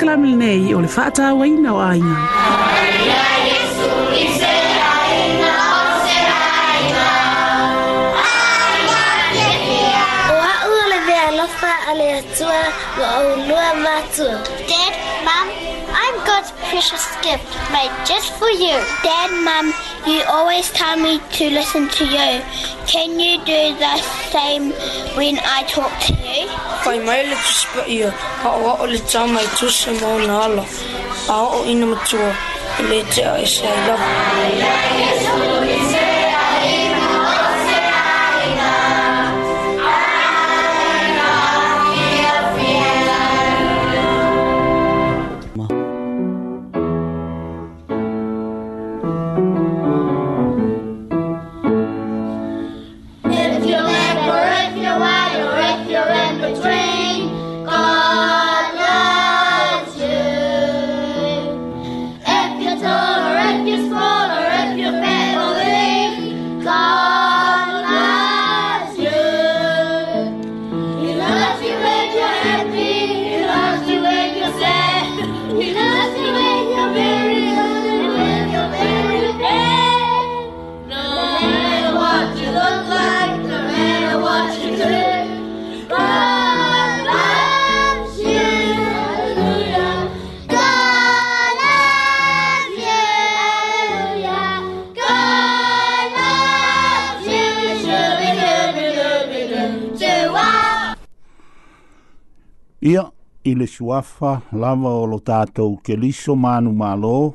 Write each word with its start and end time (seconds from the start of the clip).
kalame 0.00 0.28
lenei 0.32 0.74
o 0.76 0.78
le 0.84 0.88
faatauaina 0.96 1.70
o 1.76 1.78
aiga 1.90 2.14
o 10.32 10.38
a'u 10.52 10.76
o 10.84 10.84
le 10.92 10.98
vealofa 11.08 11.72
o 11.90 11.92
le 12.00 12.06
atua 12.20 12.60
ua 13.00 13.08
aulua 13.18 13.68
matua 13.84 14.36
precious 16.70 17.06
gift 17.22 17.44
made 17.72 17.90
just 18.06 18.32
for 18.38 18.48
you. 18.48 18.76
Dad, 19.02 19.30
Mum, 19.46 19.74
you 20.06 20.22
always 20.28 20.70
tell 20.70 20.96
me 20.96 21.18
to 21.36 21.50
listen 21.50 21.88
to 21.88 22.04
you. 22.04 22.30
Can 22.86 23.18
you 23.18 23.38
do 23.44 23.74
the 23.84 23.96
same 24.30 24.70
when 25.18 25.38
I 25.42 25.64
talk 25.68 25.92
to 26.06 26.14
you? 26.14 26.46
Kai 26.86 26.98
mai 27.08 27.20
le 27.30 27.36
tu 27.46 27.52
spa 27.62 27.82
ia, 27.98 28.10
ka 28.42 28.50
o 28.70 28.72
o 28.78 28.84
le 28.94 29.00
tau 29.12 29.26
mai 29.36 29.46
tu 29.58 29.66
se 29.68 29.90
want 30.00 30.34
to 30.56 30.64
A 31.34 31.36
o 31.58 31.64
ina 31.72 31.86
matua, 31.92 32.30
le 32.90 32.98
te 33.12 33.22
a 33.32 33.36
e 33.44 33.46
se 33.54 33.66
love 33.86 35.49
Ia, 102.80 103.02
i 103.44 103.52
le 103.54 103.66
suafa 103.68 104.40
lava 104.56 104.88
o 104.96 105.04
lo 105.04 105.18
tātou 105.20 105.74
ke 105.84 105.98
liso 106.00 106.32
manu 106.32 106.72
malo, 106.72 107.34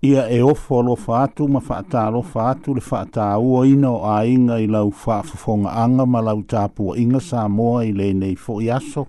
ia 0.00 0.22
e 0.32 0.38
ofo 0.40 0.78
lo 0.86 0.94
fātu 0.96 1.44
ma 1.44 1.60
fātā 1.60 2.06
lo 2.12 2.22
fātu 2.24 2.72
le 2.78 2.80
fātā 2.80 3.26
ua 3.36 3.66
ina 3.68 3.90
o 3.92 3.98
ainga 4.14 4.56
i 4.64 4.70
lau 4.72 4.88
fāfafonga 5.02 5.74
anga 5.82 6.06
ma 6.08 6.22
lau 6.24 6.40
tāpua 6.48 6.96
inga 7.02 7.20
sā 7.20 7.44
moa 7.52 7.84
i 7.84 7.92
le 7.92 8.14
nei 8.16 8.32
fo 8.46 8.62
i 8.64 8.70
aso. 8.72 9.04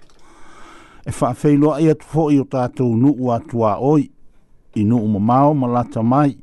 E 1.08 1.16
fāfeiloa 1.16 1.80
ia 1.86 1.96
tu 2.02 2.12
fo 2.12 2.28
i 2.36 2.42
o 2.44 2.48
tātou 2.52 2.92
nuu 3.00 3.32
atua 3.40 3.78
oi, 3.80 4.10
i 4.76 4.84
nuu 4.84 5.14
ma 5.30 5.46
ma 5.56 5.72
lata 5.78 6.04
mai, 6.04 6.34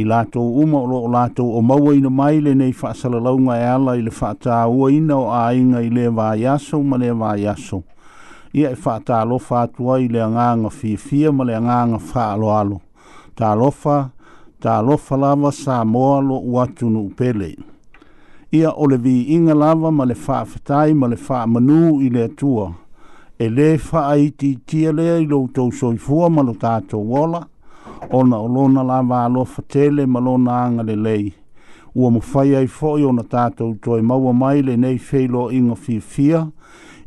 i 0.00 0.04
lātou 0.08 0.54
uma 0.62 0.78
o 0.80 0.86
loo 0.88 1.08
lātou 1.12 1.50
o 1.58 1.60
maua 1.62 1.90
ina 1.92 2.08
mai 2.08 2.38
le 2.40 2.54
nei 2.56 2.72
whaasalalaunga 2.72 3.58
e 3.60 3.64
ala 3.74 3.92
i 3.98 4.04
le 4.04 4.10
whaata 4.16 4.62
ua 4.72 4.88
ina 4.92 5.18
o 5.20 5.26
ainga 5.36 5.82
i 5.84 5.90
le 5.92 6.06
vāiaso 6.16 6.80
ma 6.84 6.96
le 7.00 7.10
vāiaso. 7.12 7.82
Ia 8.54 8.70
e 8.70 8.74
lo 8.76 9.14
alofa 9.16 9.62
atua 9.66 9.98
i 10.00 10.08
le 10.08 10.20
anganga 10.20 10.70
fia 10.70 10.96
fia 10.98 11.30
ma 11.32 11.44
le 11.44 11.54
anganga 11.56 11.98
whaalo 11.98 12.50
alo. 12.56 12.80
Tā 13.36 13.52
alofa, 13.52 14.10
tā 14.60 14.78
alofa 14.80 15.16
lava 15.18 15.52
sa 15.52 15.84
moa 15.84 16.20
lo 16.20 16.40
uatu 16.40 16.88
nu 16.90 17.06
upele. 17.10 17.56
Ia 18.52 18.72
o 18.72 18.86
le 18.86 18.96
vi 18.96 19.34
inga 19.34 19.54
lava 19.54 19.90
ma 19.90 20.04
le 20.04 20.14
whaafatai 20.14 20.94
ma 20.94 21.06
le 21.06 21.16
whaamanu 21.16 22.00
i 22.00 22.08
le 22.08 22.24
atua. 22.30 22.72
E 23.38 23.48
le 23.50 23.76
whaaititia 23.76 24.92
lea 24.92 25.20
i 25.20 25.26
loutou 25.26 25.72
soifua 25.72 26.30
ma 26.30 26.40
lo 26.42 26.52
tātou 26.54 27.04
wola 27.04 27.46
ona 28.10 28.38
o 28.38 28.46
lona 28.48 28.82
lava 28.82 29.28
lo 29.28 29.46
tele 29.68 30.06
malona 30.06 30.30
lona 30.50 30.64
aga 30.64 30.82
lelei 30.82 31.34
ua 31.94 32.10
mafai 32.10 32.54
ai 32.56 32.66
foʻi 32.66 33.04
ona 33.08 33.22
tatou 33.22 33.74
toe 33.82 34.02
maua 34.02 34.32
mai 34.32 34.62
lenei 34.62 34.98
feiloaʻiga 34.98 35.76
fiafia 35.76 36.50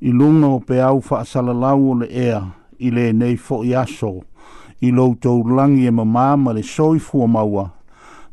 i 0.02 0.12
luga 0.12 0.48
o 0.48 0.60
pe 0.60 0.82
au 0.82 1.02
faasalalau 1.02 1.92
o 1.92 1.94
le 2.00 2.06
ea 2.08 2.42
i 2.80 2.90
lenei 2.92 3.36
foʻi 3.36 3.76
aso 3.82 4.22
i 4.82 4.92
loutou 4.92 5.44
lagi 5.44 5.86
e 5.88 5.92
mamā 5.92 6.38
ma 6.38 6.54
le 6.54 6.64
soifua 6.64 7.28
maua 7.28 7.70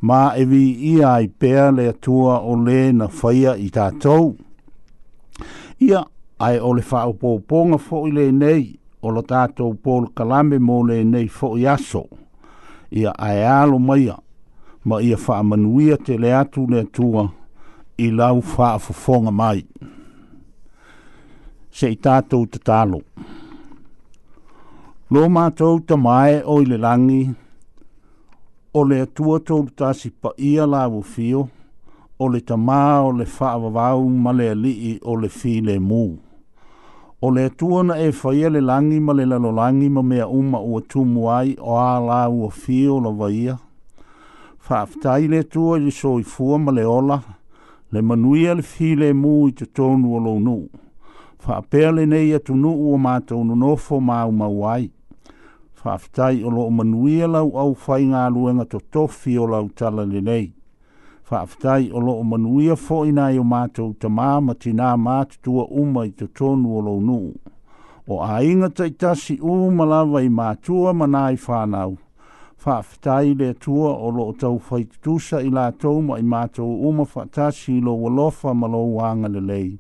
ma 0.01 0.35
e 0.37 0.45
viia 0.45 1.15
ai 1.15 1.29
pea 1.29 1.71
le 1.71 1.93
tua 2.01 2.39
o 2.41 2.55
lē 2.57 2.93
na 2.93 3.09
faia 3.09 3.57
i 3.57 3.71
tatou 3.71 4.35
ia 5.81 6.05
ai 6.39 6.59
o 6.61 6.75
le 6.75 6.83
faaopoopoga 6.83 7.77
foʻi 7.77 8.13
lenei 8.13 8.79
o 9.03 9.11
lo 9.11 9.23
tatou 9.23 9.75
polokalame 9.75 10.59
mo 10.59 10.83
lenei 10.83 11.27
foʻi 11.27 11.67
aso 11.75 12.07
ia 12.93 13.13
ae 13.29 13.47
alo 13.49 13.79
maia 13.79 14.19
ma 14.85 15.01
ia 15.03 15.17
faamanuia 15.17 15.97
te 15.97 16.19
le 16.19 16.35
atu 16.37 16.67
le 16.71 16.81
atua 16.81 17.29
i 17.99 18.11
lau 18.19 18.43
faafofoga 18.53 19.31
mai 19.41 19.61
seʻi 21.79 21.97
tatou 22.05 22.43
tatalo 22.53 22.99
lo 25.13 25.23
matou 25.35 25.75
tamae 25.89 26.43
o 26.53 26.61
i 26.65 26.69
le 26.71 26.77
lagi 26.85 27.23
o 28.79 28.85
le 28.89 29.01
atua 29.07 29.41
tolu 29.47 29.71
tasi 29.79 30.09
paia 30.23 30.67
lauofio 30.73 31.49
o 32.23 32.29
le 32.33 32.41
tamā 32.51 32.81
o 33.09 33.11
le 33.19 33.25
faavavau 33.25 34.05
ma 34.25 34.33
le 34.39 34.51
alii 34.55 34.93
o 35.11 35.17
le 35.21 35.29
filemū 35.29 36.03
o 37.25 37.29
le 37.31 37.51
tuona 37.55 37.95
e 38.03 38.11
faia 38.13 38.49
le 38.51 38.61
langi 38.61 38.99
ma 39.01 39.13
le 39.15 39.25
lalolagi 39.31 39.89
ma 39.89 40.03
mea 40.03 40.25
uma 40.29 40.59
ua 40.61 40.81
tumu 40.83 41.29
ai 41.31 41.55
o 41.61 41.77
a 41.79 41.99
la 42.07 42.23
ua 42.29 42.49
fia 42.51 42.91
o 42.95 42.99
lava 43.01 43.29
ia 43.31 43.57
le 45.35 45.43
tua 45.47 45.77
i 45.79 45.81
le 45.85 45.91
soifua 45.91 46.59
ma 46.59 46.73
le 46.73 46.85
ola 46.85 47.23
le 47.93 48.01
manuia 48.03 48.55
le 48.55 48.63
filemu 48.63 49.47
i 49.49 49.53
totonu 49.53 50.15
o 50.17 50.19
lou 50.19 50.39
nuu 50.47 50.67
faapea 51.39 51.93
lenei 51.93 52.35
atunuu 52.35 52.91
o 52.93 52.95
unu 52.97 53.45
nonofo 53.45 54.01
ma 54.01 54.21
aumau 54.21 54.69
ai 54.69 54.91
faafetai 55.75 56.43
o 56.45 56.51
loo 56.51 56.71
manuia 56.71 57.27
lauau 57.27 57.77
to 57.79 58.67
totofi 58.81 59.39
o 59.39 59.47
lau 59.47 59.69
tala 59.75 60.05
le 60.05 60.21
nei 60.21 60.53
whaafetai 61.31 61.91
o 61.95 62.01
loo 62.01 62.25
manuia 62.25 62.77
fo 62.77 63.05
ina 63.07 63.31
i 63.35 63.39
o 63.39 63.45
mātou 63.47 63.93
ta 64.03 64.09
mā 64.13 64.29
ma 64.45 64.55
tina 64.61 64.93
mātutua 65.07 65.67
uma 65.83 66.07
i 66.09 66.15
to 66.19 66.27
tonu 66.27 66.77
o 66.79 66.81
lo 66.89 66.99
nuu. 67.01 67.33
O 68.09 68.19
a 68.25 68.41
inga 68.45 68.69
taitasi 68.69 69.37
u 69.41 69.55
malawa 69.71 70.23
i 70.25 70.29
mātua 70.41 70.95
mana 70.95 71.27
i 71.33 71.37
whānau. 71.39 71.97
Whaafetai 72.65 73.33
le 73.39 73.55
tua 73.55 73.95
o 73.95 74.09
loo 74.11 74.33
tau 74.39 74.59
whaitutusa 74.69 75.41
i 75.45 75.51
lātou 75.55 76.03
ma 76.05 76.19
i 76.19 76.23
mātou 76.27 76.83
uma 76.91 77.05
whaatasi 77.07 77.79
i 77.79 77.81
lo 77.81 77.97
walofa 78.03 78.55
ma 78.55 78.67
lo 78.71 78.85
wanga 78.99 79.29
le 79.31 79.41
lei. 79.41 79.73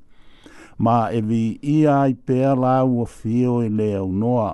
Ma 0.78 1.08
e 1.10 1.20
vi 1.20 1.58
ia 1.62 2.00
i 2.10 2.14
pēr 2.26 2.58
lau 2.58 3.02
o 3.02 3.06
fio 3.06 3.60
i 3.62 3.68
e 3.70 3.76
le 3.78 3.90
au 4.00 4.10
noa 4.10 4.50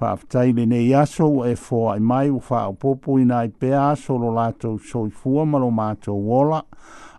whaaptai 0.00 0.52
le 0.52 0.64
nei 0.64 0.92
aso 0.94 1.26
e 1.44 1.54
fōa 1.58 1.96
i 1.98 2.00
mai 2.00 2.28
u 2.30 2.38
whaa 2.48 2.70
popo 2.72 3.16
i 3.18 3.24
nai 3.26 3.48
pē 3.58 3.72
aso 3.74 4.14
lo 4.16 4.28
lātou 4.36 4.76
soifua 4.78 5.42
ma 5.46 5.58
lo 5.58 5.72
mātou 5.74 6.20
wola 6.28 6.60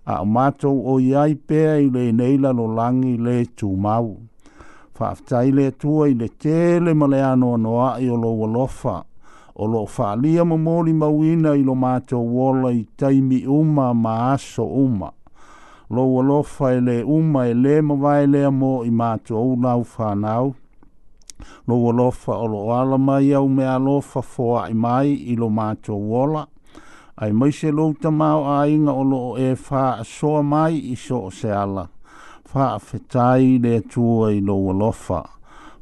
a 0.07 0.21
o 0.23 0.27
mātou 0.35 0.79
o 0.87 0.95
iai 1.03 1.33
pē 1.35 1.63
i 1.83 1.89
le 1.91 2.05
neila 2.19 2.53
lo 2.55 2.69
langi 2.77 3.17
le 3.17 3.41
tū 3.59 3.73
mau. 3.87 4.13
Whaaptai 4.99 5.51
le 5.55 5.67
tua 5.79 6.07
i 6.11 6.15
le 6.15 6.29
tēle 6.43 6.93
ma 6.95 7.07
le 7.11 7.19
anō 7.27 7.51
noa 7.65 7.89
i 8.03 8.07
o 8.11 8.15
lo 8.19 8.31
walofa 8.39 8.95
o 9.59 9.67
lo 9.67 9.83
whaalia 9.85 10.47
ma 10.47 10.55
mōri 10.55 10.95
mauina 11.01 11.57
i 11.59 11.67
lo 11.67 11.75
mato 11.75 12.19
wola 12.23 12.71
i 12.79 12.85
taimi 12.95 13.41
uma 13.45 13.91
ma 13.93 14.17
aso 14.31 14.63
uma. 14.63 15.11
Lo 15.91 16.07
walofa 16.13 16.71
i 16.71 16.79
e 16.79 16.87
le 16.87 16.97
uma 17.03 17.43
e 17.49 17.53
le 17.53 17.81
ma 17.81 17.95
vai 18.07 18.25
lea 18.27 18.47
mō 18.51 18.73
i 18.87 18.91
mātou 19.03 19.35
au 19.43 19.59
nau 19.59 19.83
whanau 19.97 20.53
lo 21.67 21.91
lo 21.91 22.11
fa 22.11 22.33
o 22.43 22.47
lo 22.53 22.61
ala 22.79 22.97
mai 22.97 23.31
au 23.33 23.47
me 23.47 23.65
alo 23.75 23.95
fa 24.11 24.21
fo 24.31 24.45
ai 24.63 24.73
mai 24.85 25.09
i 25.31 25.35
lo 25.41 25.47
ma 25.57 25.67
cho 25.83 25.95
wola 26.11 26.43
ai 27.21 27.31
mai 27.39 27.51
se 27.59 27.69
lo 27.77 27.85
ta 28.01 28.09
ma 28.19 28.29
ai 28.59 28.73
nga 28.83 28.93
o 28.93 29.03
lo 29.11 29.23
e 29.37 29.49
fa 29.65 29.81
so 30.15 30.31
mai 30.53 30.73
i 30.91 30.95
so 31.05 31.19
se 31.37 31.49
ala 31.63 31.85
fa 32.51 32.65
fetai 32.87 33.43
le 33.63 33.75
tu 33.91 34.03
ai 34.27 34.39
lo 34.47 34.57
lo 34.79 34.91
fa 34.91 35.21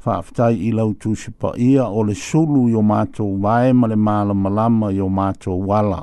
fa 0.04 0.14
fetai 0.26 0.56
i 0.70 0.72
lo 0.78 0.86
tu 1.02 1.10
se 1.22 1.30
pa 1.40 1.50
ia 1.72 1.86
o 1.90 2.00
le 2.08 2.14
sulu 2.26 2.62
yo 2.74 2.82
ma 2.92 3.00
cho 3.14 3.26
vai 3.44 3.68
ma 3.80 3.86
le 3.92 3.96
mala 4.08 4.34
malama 4.44 4.88
yo 5.00 5.08
ma 5.18 5.28
cho 5.42 5.54
wala 5.70 6.02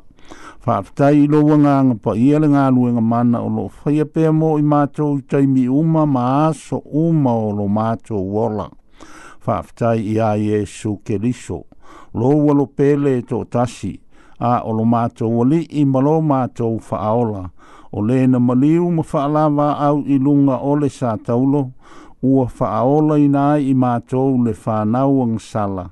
fa 0.65 0.75
fetai 0.87 1.19
lo 1.31 1.39
wanga 1.49 1.75
nga 1.85 1.97
pa 2.05 2.13
ia 2.27 2.37
le 2.43 2.49
nga 2.55 2.65
lu 2.75 2.83
nga 2.95 3.03
mana 3.13 3.39
o 3.45 3.49
lo 3.57 3.65
fa 3.79 3.89
ia 3.97 4.05
pe 4.15 4.23
mo 4.39 4.49
i 4.61 4.65
ma 4.73 4.81
cho 4.95 5.07
tai 5.31 5.45
mi 5.55 5.65
uma 5.81 6.03
ma 6.15 6.27
so 6.65 6.77
uma 7.07 7.31
o 7.47 7.51
lo 7.59 7.67
ma 7.77 7.89
cho 8.07 8.17
wola 8.35 8.67
whaaftai 9.47 10.01
i 10.13 10.17
a 10.27 10.35
Iesu 10.41 10.97
ke 11.05 11.19
liso. 11.21 11.65
Loa 12.15 12.55
lo 12.59 12.67
pele 12.67 13.19
e 13.19 13.23
tō 13.29 13.45
tasi, 13.51 13.93
a 14.41 14.63
o 14.69 14.73
lo 14.77 14.85
mātou 14.89 15.43
ali 15.45 15.63
i 15.81 15.85
malo 15.85 16.17
mātou 16.23 16.79
whaaola. 16.89 17.45
O 17.95 18.03
le 18.03 18.25
na 18.27 18.39
maliu 18.43 18.89
ma 18.95 19.03
whaalawa 19.03 19.67
au 19.89 20.01
i 20.05 20.19
lunga 20.19 20.57
o 20.63 20.75
le 20.77 20.89
sā 20.91 21.15
taulo, 21.27 21.67
ua 22.23 22.47
whaaola 22.47 23.19
i 23.25 23.29
nai 23.29 23.67
i 23.71 23.75
mātou 23.75 24.39
le 24.47 24.55
whanau 24.65 25.23
ang 25.25 25.37
sala, 25.39 25.89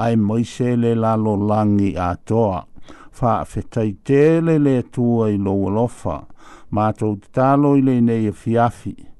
ai 0.00 0.16
moise 0.16 0.76
le 0.76 0.94
lalo 0.94 1.34
langi 1.50 1.94
a 1.98 2.14
toa. 2.16 2.62
Whaafetai 3.14 3.90
tele 4.04 4.58
le 4.58 4.78
tua 4.92 5.28
i 5.30 5.36
loa 5.38 5.70
lofa, 5.78 6.18
mātou 6.74 7.18
te 7.20 7.30
talo 7.40 7.74
i 7.78 7.82
le 7.82 7.98
nei 8.00 8.30
fiafi. 8.32 8.94
E 8.96 9.13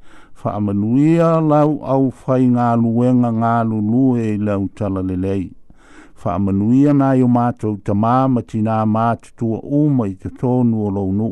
whaamanuia 0.45 1.29
lau 1.49 1.79
au 1.93 2.13
whai 2.27 2.43
ngā 2.55 2.69
luenga 2.81 3.31
ngā 3.35 3.53
lulu 3.69 4.01
e 4.25 4.35
lau 4.49 4.67
tala 4.81 5.03
lelei. 5.11 5.45
Whaamanuia 6.23 6.93
nā 6.99 7.09
i 7.21 7.25
o 7.27 7.31
mātou 7.37 7.79
ta 7.87 7.97
māma 8.05 8.43
ti 8.51 8.61
nā 8.67 8.83
mātutua 8.97 9.63
uma 9.81 10.07
i 10.11 10.15
te 10.25 10.29
tōnu 10.43 10.83
o 10.85 10.91
launu. 10.99 11.31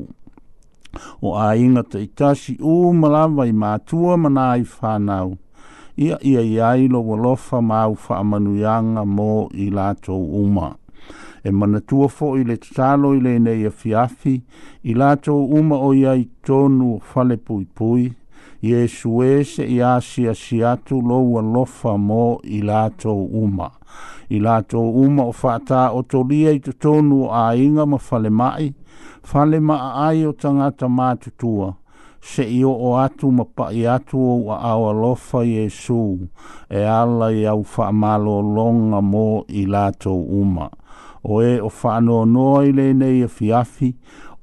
O 1.25 1.35
a 1.45 1.51
inga 1.67 1.83
te 1.93 2.01
itasi 2.07 2.57
uma 2.75 3.11
lava 3.17 3.47
i 3.49 3.53
mātua 3.65 4.17
manā 4.25 4.47
i 4.61 4.65
whānau. 4.73 5.37
Ia 6.01 6.17
ia 6.33 6.45
i 6.49 6.57
ailo 6.73 7.05
wa 7.11 7.19
lofa 7.27 7.61
māu 7.73 7.97
whaamanuianga 8.07 9.05
mō 9.17 9.31
i 9.61 9.69
lātou 9.71 10.23
uma 10.41 10.73
e 11.45 11.51
mana 11.51 11.81
tua 11.91 12.07
fo 12.09 12.37
i 12.39 12.45
le 12.47 12.55
tatalo 12.63 13.11
i 13.19 13.21
le 13.21 13.33
nei 13.43 13.65
a 13.67 13.71
fiafi, 13.75 14.37
i 14.91 14.95
lato 14.95 15.35
uma 15.59 15.75
o 15.75 15.89
iai 15.99 16.21
tonu 16.47 17.01
fale 17.03 17.35
pui 17.35 17.65
pui, 17.75 18.05
Iesu 18.63 19.23
e 19.25 19.43
se 19.43 19.65
i 19.65 19.81
asia 19.83 20.33
si 20.35 20.61
lo 20.61 21.01
lou 21.01 21.39
alofa 21.39 21.97
mō 21.99 22.39
i 22.45 22.61
lātou 22.63 23.25
uma. 23.43 23.73
I 24.31 24.39
lātou 24.39 25.03
uma 25.03 25.25
o 25.27 25.33
whātā 25.35 25.89
o 25.99 26.03
tolia 26.07 26.53
i 26.55 26.61
tutonu 26.63 27.27
a 27.29 27.57
inga 27.59 27.87
ma 27.87 27.99
fale 27.99 28.31
mai, 28.31 28.71
fale 29.25 29.59
ma 29.59 29.81
ai 30.07 30.23
o 30.25 30.33
tangata 30.33 30.87
mātutua. 30.87 31.73
Se 32.23 32.45
i 32.47 32.63
o 32.63 32.71
o 32.71 32.93
atu 33.03 33.33
ma 33.35 33.45
pa 33.51 33.73
i 33.75 33.83
atu 33.91 34.17
o 34.23 34.37
a 34.55 34.61
awa 34.71 34.93
lofa 34.95 35.43
Iesu, 35.43 36.29
e 36.71 36.85
ala 36.87 37.33
i 37.35 37.43
au 37.51 37.65
whaamalo 37.65 38.39
longa 38.47 39.03
mō 39.03 39.43
i 39.59 39.67
lātou 39.67 40.23
uma. 40.39 40.71
O 41.27 41.43
e 41.43 41.59
o 41.59 41.67
whanonoi 41.67 42.71
le 42.75 42.93
nei 42.95 43.25
a 43.25 43.29
fiafi, 43.29 43.95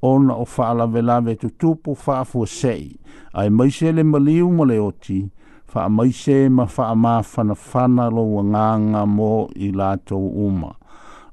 ona 0.02 0.34
o 0.36 0.44
faala 0.44 0.86
vela 0.86 1.20
ve 1.20 1.34
tu 1.36 1.50
tupu 1.50 1.94
faa 1.94 2.24
fua 2.24 2.46
sei. 2.46 2.96
Ai 3.34 3.50
maise 3.50 3.92
le 3.92 4.02
maliu 4.04 4.50
ma 4.52 4.64
le 4.64 4.78
oti, 4.78 5.28
faa 5.66 5.88
maise 5.88 6.48
ma 6.48 6.66
faa 6.66 6.94
ma 6.94 7.22
fana 7.22 7.54
fana 7.54 8.08
lo 8.10 8.22
wanganga 8.34 9.06
mo 9.06 9.48
i 9.54 9.72
lato 9.72 10.16
uma. 10.18 10.74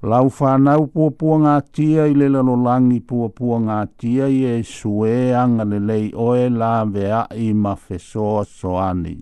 Lau 0.03 0.29
whanau 0.29 0.85
pua 0.93 1.09
pua 1.11 1.37
ngā 1.41 1.55
tia 1.73 2.03
i 2.07 2.13
lela 2.13 2.43
lo 2.45 2.53
langi 2.55 2.99
pua 3.01 3.29
pua 3.33 3.57
ngā 3.59 3.77
tia 3.97 4.27
i 4.29 4.43
e 4.45 4.59
sue 4.63 5.33
anga 5.33 5.63
le 5.65 5.79
lei 5.79 6.11
oe 6.13 6.49
la 6.53 6.83
vea 6.85 7.23
i 7.33 7.49
ma 7.53 7.73
fesoa 7.75 8.45
soani. 8.45 9.15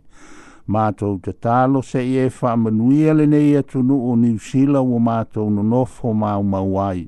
Mātou 0.67 1.19
te 1.23 1.31
tālo 1.45 1.79
se 1.85 2.03
i 2.03 2.17
e 2.19 2.27
fa 2.33 2.57
manuia 2.57 3.13
le 3.13 3.25
nei 3.29 3.53
atunu 3.55 3.95
o 4.09 4.15
niusila 4.17 4.81
o 4.81 4.99
mātou 4.99 5.47
no 5.53 5.63
nofo 5.63 6.11
ma 6.13 6.33
mauai 6.41 7.05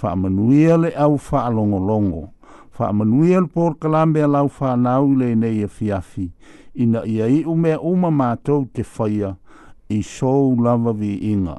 faamanuia 0.00 0.76
le 0.76 0.90
au 0.90 1.18
fa 1.18 1.36
faalogologo 1.44 2.28
faamanuia 2.70 3.40
le 3.40 3.46
porokalame 3.46 4.22
a 4.22 4.26
lau 4.26 4.48
fanau 4.48 5.12
i 5.12 5.16
lenei 5.16 5.68
fiafi 5.68 6.22
e 6.26 6.32
ina 6.82 7.04
ia 7.06 7.26
i'u 7.28 7.56
mea 7.56 7.80
uma 7.80 8.10
matou 8.10 8.64
te 8.72 8.82
faia 8.82 9.34
i 9.88 10.02
sou 10.02 10.56
lava 10.64 10.92
vi 10.92 11.10
viiga 11.16 11.56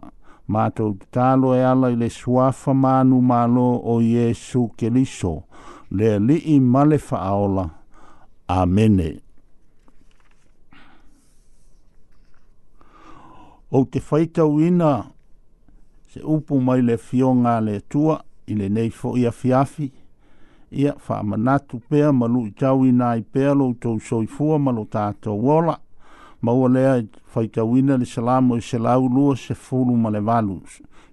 matou 0.48 0.96
talo 1.12 1.54
e 1.56 1.62
ala 1.64 1.92
i 1.92 1.96
le 1.96 2.10
suafa 2.10 2.74
manu 2.74 3.22
malo 3.22 3.68
o 3.94 4.02
iesu 4.02 4.70
keliso 4.78 5.34
le 5.98 6.18
li 6.20 6.38
i 6.56 6.60
ma 6.74 6.82
le 6.90 6.98
fa'aola 6.98 7.66
amene 8.48 9.10
ou 13.72 13.86
te 13.86 14.00
faitauina 14.00 14.92
se 16.12 16.20
upu 16.34 16.60
mai 16.66 16.82
le 16.88 16.98
fioga 16.98 17.52
a 17.58 17.62
le 17.66 17.76
atua 17.82 18.24
ile 18.52 18.64
le 18.70 18.70
nei 18.70 18.90
fo 18.90 19.16
i 19.18 19.26
afiafi. 19.26 19.92
Ia 20.72 20.96
wha 21.10 21.24
manatu 21.24 21.82
pea 21.90 22.12
malu 22.14 22.48
i 22.48 22.52
pe 22.52 22.68
i 23.18 23.22
pea 23.22 23.54
lo 23.54 23.74
tau 23.80 24.00
soifua 24.00 24.60
malu 24.60 24.88
tātou 24.92 25.40
wola. 25.46 25.78
Maua 26.42 26.70
fai 26.70 27.02
i 27.02 27.10
whaitawina 27.36 27.98
le 27.98 28.06
salamo 28.06 28.56
i 28.56 28.58
e 28.58 28.62
selau 28.62 29.08
lua 29.10 29.36
se 29.38 29.54
fulu 29.54 29.96
male 29.98 30.20
valu. 30.20 30.62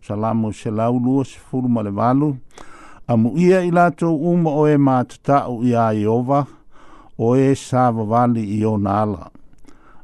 Salamo 0.03 0.49
i 0.49 0.51
e 0.51 0.55
selau 0.55 0.99
lua 0.99 1.25
se 1.25 1.39
fulu 1.39 1.69
male 1.69 1.91
valu. 1.91 2.37
Amu 3.07 3.37
ia 3.39 3.61
i 3.63 3.71
lato 3.71 4.15
uma 4.17 4.51
o 4.51 4.67
e 4.69 4.77
mātatau 4.77 5.65
i 5.65 5.75
a 5.75 5.91
o 7.19 7.35
e 7.37 7.55
sāva 7.59 8.07
vali 8.07 8.45
i 8.61 8.65
o 8.65 8.77
nāla. 8.79 9.31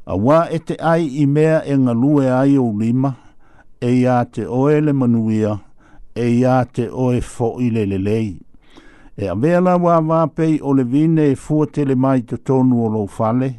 Awa 0.05 0.49
e 0.51 0.59
te 0.59 0.75
ai 0.75 1.05
i 1.21 1.25
mea 1.25 1.63
e 1.65 1.77
ngalue 1.77 2.29
ai 2.29 2.57
o 2.57 2.67
lima, 2.77 3.15
e 3.81 3.93
ia 4.03 4.23
te 4.25 4.45
oele 4.45 4.91
manuia, 4.93 5.55
e 6.23 6.27
ia 6.39 6.55
te 6.71 6.85
oe 6.95 7.17
fo 7.21 7.57
i 7.59 7.67
le 7.75 7.83
le 7.85 7.97
lei. 7.99 8.29
E 9.15 9.27
a 9.27 9.33
vea 9.35 9.59
la 9.63 9.75
wā 9.79 9.95
wāpei 10.03 10.61
o 10.63 10.71
le 10.73 10.83
vine 10.87 11.25
e 11.33 11.35
fua 11.35 11.67
tele 11.67 11.95
mai 11.95 12.21
te 12.23 12.37
tonu 12.47 12.85
o 12.85 12.91
lau 12.93 13.07
fale, 13.11 13.49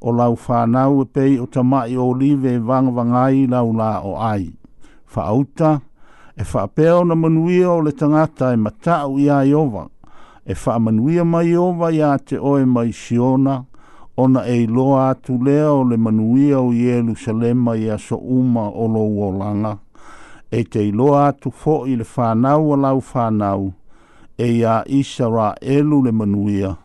o 0.00 0.12
lau 0.12 0.34
whānau 0.36 1.02
e 1.02 1.06
pei 1.12 1.34
o 1.40 1.46
tamai 1.46 1.96
o 1.96 2.06
olive 2.12 2.54
e 2.54 2.58
vanga 2.58 2.90
vangai 2.96 3.46
lau 3.52 3.72
la 3.76 3.90
o 4.00 4.14
ai. 4.24 4.46
Whaauta, 5.14 5.80
e 6.36 6.42
whaapea 6.52 6.94
o 6.98 7.04
na 7.04 7.14
manuia 7.14 7.68
o 7.72 7.80
le 7.80 7.92
tangata 7.92 8.52
e 8.54 8.56
matau 8.56 9.18
i 9.18 9.28
aiova, 9.28 9.88
e 10.46 10.54
manuia 10.78 11.24
mai 11.24 11.54
ova 11.56 11.90
i 11.92 12.00
te 12.24 12.38
oe 12.38 12.64
mai 12.64 12.92
siona, 12.92 13.62
ona 14.16 14.44
e 14.48 14.66
loa 14.66 15.10
atu 15.10 15.42
lea 15.44 15.84
le 15.84 15.96
manuia 15.96 16.60
o 16.60 16.72
Jerusalema 16.72 17.76
i 17.76 17.90
aso 17.90 18.16
uma 18.16 18.68
o 18.68 18.86
lo 18.88 19.04
uolanga 19.08 19.78
e 20.50 20.62
te 20.64 20.82
iloa 20.88 21.26
atu 21.28 21.50
fo 21.50 21.80
i 21.86 21.96
le 22.00 22.06
whanau 22.16 22.72
a 22.74 22.78
lau 22.84 23.02
whanau 23.12 23.72
e 24.38 24.48
a 24.64 24.82
Israelu 24.86 26.02
le 26.04 26.12
manuia. 26.12 26.76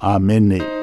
Amenei. 0.00 0.81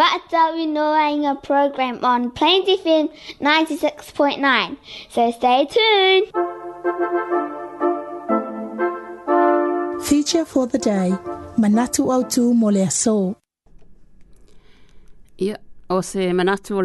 That's 0.00 0.32
our 0.32 0.54
we 0.54 0.64
knowing 0.64 1.26
a 1.26 1.34
program 1.34 2.02
on 2.02 2.30
Plains 2.30 2.66
FM 2.66 3.10
96.9. 3.38 4.78
So 5.10 5.30
stay 5.30 5.66
tuned. 5.70 6.24
Feature 10.02 10.46
for 10.46 10.66
the 10.66 10.78
day, 10.78 11.10
Manatu 11.58 12.06
Otu 12.14 12.54
Molea 12.56 12.90
So. 12.90 13.36
Yeah, 15.36 15.58
Ose 15.90 16.32
manatu 16.32 16.78
o 16.80 16.84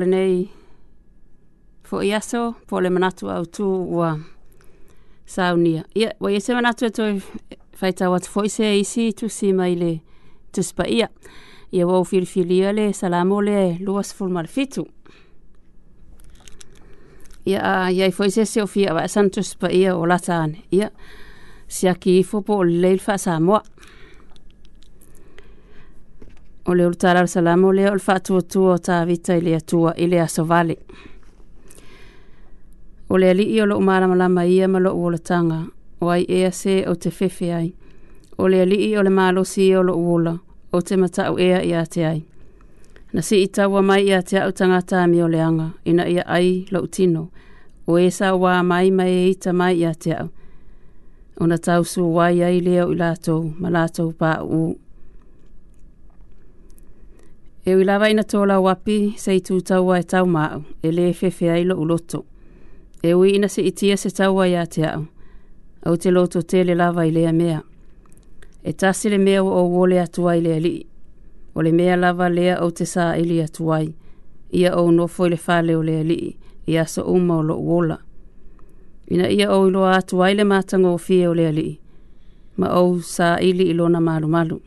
for 1.83 2.01
iaso 2.01 2.55
for 2.67 2.83
the 2.83 2.89
manatu 2.89 3.29
Otu 3.31 3.65
wa 3.91 4.19
saunia. 5.25 5.85
Yeah, 5.93 6.11
wa 6.19 6.27
you 6.27 6.41
say 6.41 6.53
manatu 6.53 6.85
e 6.87 6.89
toi 6.89 7.21
whaitau 7.79 8.13
atu 8.19 8.27
fo 8.27 8.41
i 8.41 8.47
se 8.49 8.83
to 8.83 9.11
tu 9.13 9.29
si 9.29 9.53
mai 9.53 9.73
le 9.75 10.01
to 10.51 10.61
ia. 10.85 11.09
ia 11.71 11.87
wau 11.87 12.03
filifilia 12.05 12.73
le 12.73 12.93
salamo 12.93 13.41
le 13.41 13.77
luas 13.79 14.13
fulmal 14.13 14.47
fitu. 14.47 14.85
Ia 17.45 17.59
a 17.61 17.89
iai 17.91 18.11
foi 18.11 18.29
se 18.31 18.45
se 18.45 18.61
ofi 18.61 18.87
awa 18.87 19.07
santus 19.07 19.55
pa 19.55 19.67
ia 19.69 19.95
o 19.95 20.05
lataan. 20.05 20.55
Ia 20.71 20.91
si 21.67 21.87
aki 21.87 22.19
ifo 22.19 22.41
po 22.41 22.53
o 22.57 22.63
leil 22.63 22.99
fa 22.99 23.17
samoa. 23.17 23.63
O 26.65 26.73
le 26.73 26.87
urtara 26.87 27.19
al 27.19 27.27
salamo 27.27 27.71
le 27.73 27.89
o 27.89 27.95
lfa 27.95 28.19
tua 28.53 28.77
ta 28.79 29.05
vita 29.05 29.35
ili 29.37 29.53
atua 29.55 29.93
ili 29.97 30.19
aso 30.19 30.43
vale. 30.47 30.77
O 33.09 33.17
le 33.17 33.29
ali 33.29 33.43
iolo 33.55 33.77
umaramalama 33.77 34.45
ia 34.49 34.67
malo 34.67 34.93
uolatanga. 34.93 35.65
O 36.01 36.09
ai 36.09 36.25
ea 36.27 36.51
se 36.51 36.85
o 36.89 36.95
te 36.95 37.11
fefe 37.11 37.53
ai. 37.53 37.75
O 38.37 38.47
le 38.49 38.61
ali 38.61 38.75
iolo 38.89 39.09
malo 39.09 39.43
si 39.43 39.67
iolo 39.67 39.93
uolatanga 39.95 40.44
o 40.75 40.81
te 40.81 40.97
matau 40.97 41.37
ea 41.39 41.61
i 41.63 41.73
ate 41.73 42.05
ai. 42.05 42.21
Na 43.13 43.21
si 43.21 43.41
i 43.43 43.47
taua 43.47 43.81
mai 43.81 44.03
i 44.07 44.13
ate 44.13 44.35
au 44.41 44.51
tangata 44.57 44.95
a 45.03 45.07
leanga, 45.33 45.67
ina 45.89 46.03
ia 46.15 46.23
ai 46.37 46.65
lau 46.73 46.85
tino, 46.93 47.23
o 47.91 47.99
e 48.05 48.09
sa 48.17 48.27
wā 48.41 48.53
mai 48.71 48.87
mai 48.97 49.11
e 49.11 49.23
ita 49.33 49.51
mai 49.59 49.75
i 49.81 49.85
ate 49.91 50.11
au. 50.21 50.27
O 51.41 51.47
na 51.49 51.57
tau 51.65 51.81
su 51.91 52.01
wai 52.17 52.37
ai 52.47 52.57
leo 52.67 52.85
i 52.91 52.95
lātou, 53.01 53.41
ma 53.61 53.67
lātou 53.75 54.09
pā 54.19 54.31
u. 54.43 54.63
E 57.67 57.71
ui 57.75 57.83
lawa 57.87 58.09
ina 58.11 58.21
tō 58.31 58.43
la 58.47 58.57
api, 58.71 58.97
se 59.23 59.31
i 59.35 59.41
tūtau 59.47 59.93
e 59.97 60.01
tau 60.11 60.25
māu, 60.35 60.59
e 60.85 60.91
le 60.93 61.07
fefe 61.17 61.49
ai 61.55 61.63
lo 61.65 61.79
loto. 61.83 62.25
E 63.05 63.13
ui 63.13 63.35
ina 63.37 63.47
se 63.47 63.61
itia 63.65 63.97
se 63.97 64.09
tau 64.17 64.37
ai 64.43 64.55
ate 64.57 64.83
au. 64.91 65.05
Au 65.85 65.95
te 66.01 66.09
loto 66.11 66.41
tele 66.41 66.73
lava 66.75 67.05
i 67.07 67.11
lea 67.13 67.33
mea 67.33 67.61
e 68.67 68.73
tasi 68.73 69.09
le 69.09 69.17
mea 69.17 69.43
o 69.43 69.79
o 69.81 69.85
le 69.87 69.97
atuai 70.05 70.39
le 70.41 70.51
ali. 70.57 70.87
O 71.55 71.61
le 71.61 71.71
mea 71.71 71.95
lava 72.03 72.27
lea 72.37 72.55
au 72.57 72.71
te 72.73 72.83
sā 72.89 73.13
ili 73.21 73.37
atuai, 73.43 73.91
ia 74.59 74.71
o 74.75 74.89
no 74.91 75.05
foi 75.07 75.29
le 75.29 75.37
fale 75.37 75.75
o 75.77 75.83
le 75.83 75.99
ali, 76.01 76.37
ia 76.67 76.85
sa 76.85 77.03
uma 77.03 77.37
o 77.37 77.43
lo 77.43 77.55
uola. 77.55 77.97
Ina 79.07 79.29
ia 79.29 79.49
au 79.53 79.67
ilo 79.67 79.83
atuai 79.85 80.33
le 80.35 80.43
matanga 80.43 80.89
o 80.89 80.97
fie 80.97 81.27
o 81.27 81.33
le 81.37 81.47
ali, 81.47 81.79
ma 82.57 82.67
au 82.79 82.97
sā 83.05 83.35
ili 83.39 83.69
ilona 83.71 84.01
malu 84.01 84.27
malu. 84.27 84.57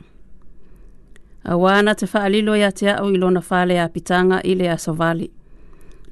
A 1.44 1.54
wāna 1.56 1.94
te 1.98 2.06
whaalilo 2.06 2.54
ia 2.56 2.70
te 2.72 2.88
au 2.92 3.11
ilona 3.11 3.40
fale 3.42 3.80
a 3.82 3.88
pitanga 3.88 4.38
i 4.44 4.54
le 4.54 4.70
asovali. 4.70 5.30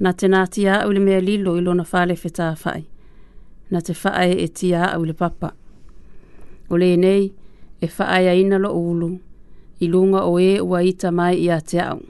Na 0.03 0.11
te 0.13 0.27
nāti 0.29 0.67
a 0.69 0.83
au 0.83 0.91
le 0.93 1.01
mea 1.01 1.21
lilo 1.23 1.55
ilona 1.61 1.85
fale 1.85 2.15
whetā 2.19 2.51
whai. 2.65 2.83
Na 3.71 3.81
te 3.81 3.93
whae 4.03 4.33
e 4.33 4.47
ti 4.49 4.75
au 4.75 5.05
le 5.05 5.13
papa. 5.13 5.53
O 6.71 6.77
le 6.77 6.97
nei, 6.97 7.31
e 7.81 7.87
faa 7.87 8.05
whaaya 8.05 8.35
ina 8.35 8.59
lo 8.59 8.71
ulu, 8.73 9.19
i 9.81 9.89
lunga 9.89 10.23
o 10.25 10.39
e 10.41 10.61
ua 10.61 10.83
ita 10.83 11.11
mai 11.19 11.37
i 11.47 11.51
a 11.51 11.59
te 11.61 11.79
au, 11.81 12.01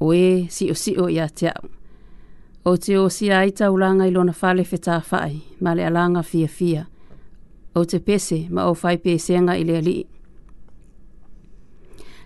o 0.00 0.14
e 0.14 0.46
si 0.50 0.70
o 0.70 0.74
si 0.74 0.92
o 1.02 1.08
i 1.08 1.18
a 1.20 1.28
te 1.28 1.48
au. 1.48 1.68
O 2.64 2.76
te 2.76 2.98
o 2.98 3.08
si 3.08 3.30
a 3.32 3.44
ita 3.46 3.70
ulanga 3.72 4.06
i 4.06 4.10
lona 4.10 4.32
fale 4.32 4.62
whetā 4.62 5.00
whaai, 5.10 5.36
ma 5.62 5.74
le 5.74 5.84
alanga 5.86 6.22
fia 6.22 6.48
fia, 6.48 6.86
o 7.74 7.84
te 7.84 7.98
pese 7.98 8.46
ma 8.50 8.66
o 8.70 8.74
whai 8.74 8.96
pēsenga 8.98 9.56
i 9.58 9.64
lea 9.64 9.80
lii. 9.86 10.04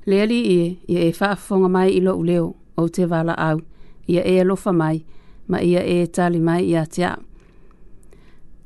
Lea 0.09 0.25
li 0.25 0.39
i 0.43 0.61
e, 0.61 0.77
ia 0.95 1.03
e 1.09 1.13
whaafonga 1.13 1.69
mai 1.69 1.91
i 1.93 2.01
lo 2.03 2.15
uleo, 2.17 2.53
o 2.81 2.89
te 2.89 3.05
wala 3.07 3.37
au, 3.37 3.61
ia 4.09 4.25
e 4.25 4.39
alofa 4.43 4.73
mai, 4.73 5.03
ma 5.51 5.61
ia 5.61 5.83
e 5.85 6.03
tali 6.07 6.41
mai 6.41 6.65
i 6.73 6.77
a 6.81 6.87
te 6.87 7.05
au. 7.05 7.21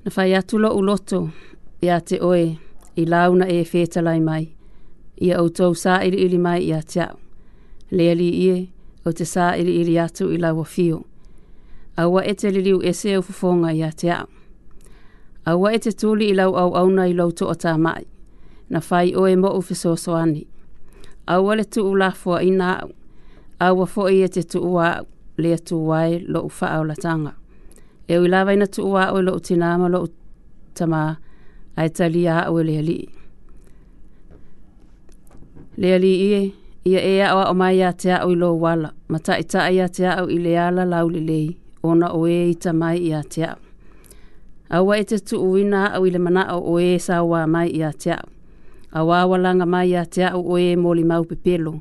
Na 0.04 0.10
whai 0.16 0.34
atu 0.36 0.58
lo 0.62 0.70
uloto, 0.78 1.26
ia 1.82 1.98
te 2.00 2.18
oe, 2.20 2.42
ia 2.44 2.54
te 2.54 2.54
oe, 2.54 2.63
i 2.96 3.04
launa 3.04 3.46
e 3.48 3.64
fetalai 3.64 4.20
mai, 4.20 4.44
ia 5.20 5.38
au 5.38 5.48
tau 5.50 5.74
sā 5.74 5.98
iri 6.06 6.18
iri 6.24 6.38
mai 6.38 6.62
ia 6.68 6.80
tiao. 6.82 7.18
Lea 7.90 8.14
li 8.14 8.28
ie, 8.46 8.56
au 9.04 9.12
te 9.12 9.26
sā 9.26 9.54
iri 9.58 9.74
iri 9.80 9.96
atu 9.98 10.28
i 10.34 10.38
laua 10.38 10.64
fio. 10.64 11.00
Aua 11.98 12.22
e 12.30 12.34
te 12.34 12.50
liriu 12.50 12.78
e 12.86 12.92
se 12.92 13.14
au 13.14 13.22
fufonga 13.22 13.72
ia 13.74 13.90
tiao. 13.92 14.26
Aua 15.46 15.72
e 15.74 15.78
te 15.84 15.92
tuli 15.92 16.28
i 16.30 16.34
lau 16.34 16.54
au 16.56 16.74
auna 16.78 17.06
i 17.06 17.12
lau 17.14 17.30
to 17.32 17.50
ata 17.52 17.74
mai, 17.78 18.04
na 18.70 18.80
fai 18.80 19.10
oe 19.20 19.34
mo 19.42 19.50
ufi 19.58 19.74
soso 19.74 20.14
ani. 20.22 20.46
Aua 21.26 21.54
le 21.58 21.64
tuu 21.64 21.94
la 22.00 22.08
fua 22.12 22.42
ina 22.46 22.78
au, 22.82 22.88
aua 23.66 23.86
fo 23.92 24.06
i 24.08 24.22
e 24.22 24.28
te 24.34 24.42
tuu 24.52 24.78
a 24.78 24.88
au, 25.00 25.04
lea 25.42 25.58
tuu 25.66 25.84
wai 25.90 26.18
lo 26.32 26.40
ufa 26.48 26.66
au 26.76 26.84
latanga. 26.84 27.32
E 28.12 28.18
ui 28.18 28.28
lawa 28.28 28.52
ina 28.52 28.66
tuu 28.66 28.96
a 28.96 29.02
au 29.10 29.20
lo 29.22 29.34
utinama 29.36 29.88
lo 29.88 30.00
utamaa, 30.06 31.16
ai 31.80 31.90
tali 31.96 32.22
a 32.34 32.50
o 32.54 32.62
le 32.68 32.74
ali 32.82 32.98
le 35.80 35.88
ali 35.96 36.12
e 36.32 36.42
ia 36.90 37.00
e, 37.00 37.12
e 37.18 37.22
a 37.28 37.50
o 37.50 37.54
mai 37.60 37.82
a 37.82 37.90
te 38.00 38.10
a 38.12 38.24
o 38.28 38.34
lo 38.42 38.48
wala 38.62 38.88
mata 39.12 39.32
i 39.38 39.42
ta 39.52 39.60
ia 39.76 39.86
te 39.96 40.02
a 40.12 40.22
o 40.24 40.28
i 40.28 40.38
le 40.44 40.52
ala 40.66 40.82
lau 40.92 41.06
le 41.14 41.20
le 41.28 41.40
ona 41.88 42.06
o 42.18 42.28
e 42.36 42.50
i 42.50 42.54
ta 42.62 42.70
mai 42.80 42.96
ia 43.10 43.22
te 43.34 43.42
a 43.44 43.54
Awa 44.76 44.94
e 44.98 45.04
te 45.10 45.16
tu 45.28 45.36
uina 45.52 45.80
au 45.96 46.02
i 46.06 46.10
le 46.14 46.18
mana 46.26 46.42
au 46.52 46.60
o 46.74 46.80
e 46.80 46.90
sawa 47.06 47.40
mai 47.54 47.68
i 47.68 47.80
a 47.82 47.90
te 48.02 48.10
au. 48.18 48.26
Awa 48.98 49.16
awalanga 49.24 49.66
mai 49.72 49.96
a 49.96 50.02
te 50.14 50.22
au 50.34 50.42
o 50.52 50.58
e 50.58 50.68
moli 50.82 51.04
mau 51.10 51.22
pepelo, 51.30 51.72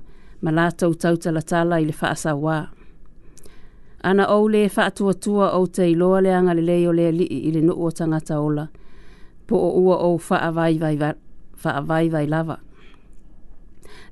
ma 0.43 0.49
la 0.57 0.65
tau 0.79 0.91
tau 1.01 1.15
talatala 1.23 1.75
i 1.81 1.85
le 1.85 1.91
faa 2.01 2.15
sawa. 2.23 2.57
Ana 4.07 4.23
au 4.35 4.43
le 4.53 4.61
faa 4.75 4.89
tua 4.97 5.13
tua 5.23 5.45
au 5.57 5.65
te 5.75 5.83
iloa 5.93 6.17
le 6.25 6.31
anga 6.37 6.53
le 6.57 6.61
leo 6.69 6.91
le 6.99 7.05
li 7.17 7.25
i 7.25 7.49
le 7.55 7.61
nuu 7.67 7.79
o 7.85 7.91
tangata 7.97 8.35
ola. 8.47 8.65
po 9.47 9.55
o 9.57 9.69
ua 9.79 9.97
o 9.97 10.17
whaavai 10.29 12.27
lava. 12.27 12.57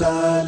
outside. 0.04 0.47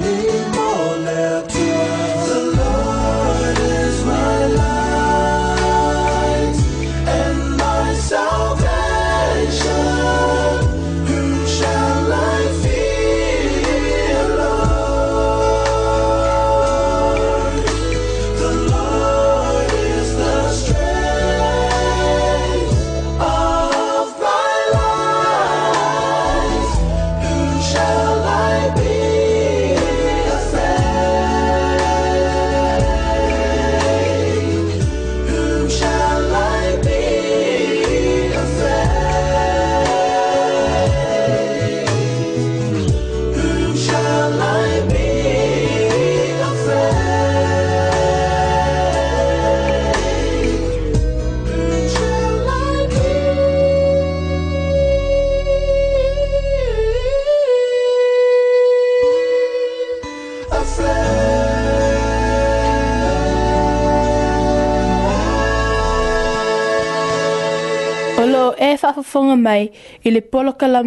whawhawhonga 68.95 69.35
mai 69.41 69.65
i 70.05 70.09
le 70.13 70.21
poloka 70.31 70.65
la 70.73 70.81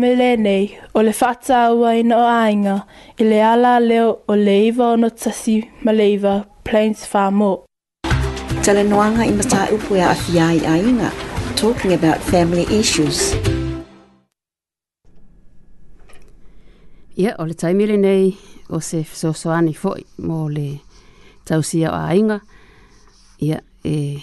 nei 0.47 0.65
o 0.97 1.01
le 1.07 1.12
whata 1.21 1.55
aua 1.67 1.91
i 1.95 2.03
no 2.11 2.17
ainga 2.45 2.77
i 3.21 3.25
le 3.31 3.38
ala 3.53 3.73
leo 3.88 4.09
o 4.29 4.35
le 4.37 4.55
iwa 4.69 4.87
o 4.93 4.97
no 4.97 5.09
tasi 5.21 5.57
ma 5.85 5.93
le 5.93 6.07
iwa 6.17 6.35
Plains 6.67 7.01
Farm 7.11 7.43
O. 7.43 7.53
Tala 8.65 8.83
noanga 8.85 9.25
i 9.25 9.33
mata 9.38 9.67
upu 9.75 9.95
e 9.95 10.01
a 10.01 10.11
awhia 10.15 10.47
i 10.59 10.61
ainga, 10.75 11.11
talking 11.57 11.93
about 11.93 12.17
family 12.21 12.65
issues. 12.79 13.35
Ia, 17.19 17.23
yeah, 17.23 17.35
o 17.41 17.45
le 17.45 17.55
taimile 17.55 17.97
nei 17.99 18.37
o 18.71 18.79
se 18.81 19.03
fisoswani 19.03 19.75
fo'i 19.75 20.05
mo 20.19 20.47
le 20.49 20.79
tausia 21.45 21.91
o 21.91 21.99
ainga. 22.12 22.38
Ia, 23.43 23.49
yeah, 23.49 23.61
e, 23.85 24.23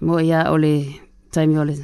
mo 0.00 0.20
ia 0.20 0.44
o 0.52 0.56
le 0.56 0.74
taimile 1.32 1.60
o 1.60 1.64
le 1.64 1.76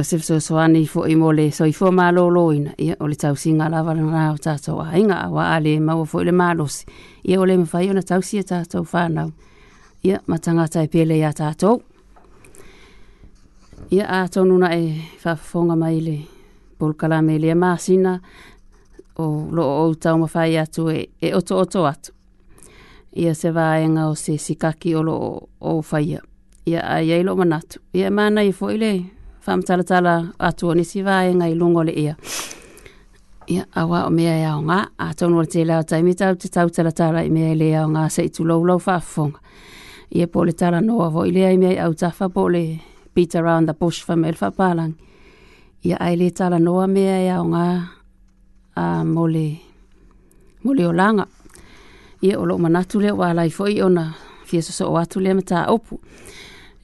o 0.00 0.02
so 0.04 0.40
so 0.40 0.58
ani 0.58 0.86
fo 0.86 1.06
i 1.06 1.16
mole 1.16 1.50
so 1.50 1.64
i 1.66 1.72
fo 1.72 1.90
ma 1.92 2.10
lo 2.10 2.30
lo 2.30 2.52
in 2.52 2.70
i 2.78 2.92
o 3.00 3.08
tau 3.18 3.34
singa 3.36 3.68
la 3.68 3.82
va 3.82 3.94
na 3.94 4.32
o 4.32 4.36
ta 4.38 4.56
so 4.56 4.78
ai 4.80 5.02
nga 5.02 5.28
wa 5.30 5.54
ale 5.56 5.80
ma 5.80 5.94
o 5.94 6.04
fo 6.04 6.22
le 6.24 6.30
ma 6.32 6.54
lo 6.54 6.66
si 6.66 6.86
i 7.24 7.36
o 7.36 7.44
le 7.44 7.56
me 7.56 7.64
fa 7.66 7.80
yona 7.82 8.02
tau 8.02 8.22
si 8.22 8.42
ta 8.42 8.62
so 8.64 8.84
ia 10.04 10.20
ma 10.26 10.38
tanga 10.38 10.68
tai 10.68 10.86
pele 10.86 11.18
ya 11.18 11.32
tato 11.32 11.54
to 11.56 11.82
ia 13.90 14.06
a 14.06 14.28
to 14.28 14.44
nuna 14.44 14.70
e 14.76 15.02
fa 15.18 15.34
fo 15.36 15.62
mai 15.62 16.00
le 16.00 16.26
pol 16.78 16.94
kala 16.94 17.20
me 17.22 17.38
le 17.38 17.54
ma 17.54 17.76
sina 17.76 18.20
o 19.16 19.48
lo 19.50 19.64
o 19.86 19.94
tau 19.94 20.16
ma 20.18 20.26
fa 20.26 20.44
ya 20.46 20.66
tu 20.66 20.88
e, 20.88 21.06
e 21.20 21.34
oto 21.34 21.56
oto 21.58 21.90
to 21.92 22.12
ia 23.18 23.34
se 23.34 23.50
va 23.50 23.80
e 23.82 23.88
nga 23.88 24.06
o 24.08 24.14
se 24.14 24.38
sikaki 24.38 24.94
o 24.94 25.02
lo 25.02 25.48
o 25.60 25.82
fa 25.82 25.98
ia 26.00 26.20
ia 26.66 26.82
ai 26.86 27.22
lo 27.24 27.34
manatu 27.36 27.80
ia 27.94 28.10
mana 28.10 28.42
i 28.46 28.52
fo 28.52 28.70
ile 28.70 29.17
faamatalatala 29.48 30.14
atu 30.38 30.68
o 30.68 30.74
nisi 30.74 31.00
vae 31.02 31.32
ngai 31.34 31.54
lungo 31.56 31.82
le 31.88 31.92
ia. 32.04 32.14
Ia 33.48 33.64
awa 33.74 34.04
o 34.06 34.10
mea 34.10 34.34
ia 34.42 34.50
o 34.58 34.60
ngā, 34.60 34.78
a 35.00 35.06
tonu 35.16 35.40
o 35.40 35.44
te 35.48 35.62
lau 35.64 35.84
taimitau 35.88 36.36
te 36.36 36.50
tau 36.52 36.68
talatala 36.68 37.22
i 37.24 37.30
mea 37.32 37.54
i 37.54 37.56
lea 37.56 37.84
o 37.86 37.88
ngā 37.88 38.02
se 38.12 38.26
i 38.26 38.28
tulou 38.28 38.66
lau 38.68 38.76
whaafunga. 38.86 39.40
Ia 40.12 40.26
po 40.28 40.44
le 40.44 40.52
tala 40.52 40.82
noa 40.84 41.08
vo 41.12 41.24
i 41.28 41.32
lea 41.32 41.54
i 41.56 41.56
mea 41.56 41.70
i 41.78 41.78
au 41.86 41.94
tafa 41.96 42.28
po 42.28 42.44
le 42.52 42.62
beat 43.14 43.34
around 43.36 43.68
the 43.70 43.74
bush 43.74 44.02
fa 44.04 44.16
mea 44.16 44.36
whaapalang. 44.36 44.92
Ia 45.86 45.96
ai 45.96 46.16
le 46.20 46.28
tala 46.30 46.58
noa 46.60 46.86
mea 46.88 47.16
ia 47.24 47.40
o 47.40 47.46
ngā 47.48 47.64
a 48.76 48.86
mole, 49.04 49.46
mole 50.64 50.86
o 50.86 50.92
langa. 50.92 51.24
Ia 52.20 52.36
o 52.36 52.44
loo 52.44 52.58
manatu 52.58 53.00
le 53.00 53.16
wa 53.16 53.32
lai 53.32 53.48
fo 53.50 53.64
i 53.70 53.80
ona 53.82 54.10
fiesoso 54.44 54.92
o 54.92 55.00
atu 55.00 55.24
le 55.24 55.32
mata 55.40 55.64
opu. 55.72 56.02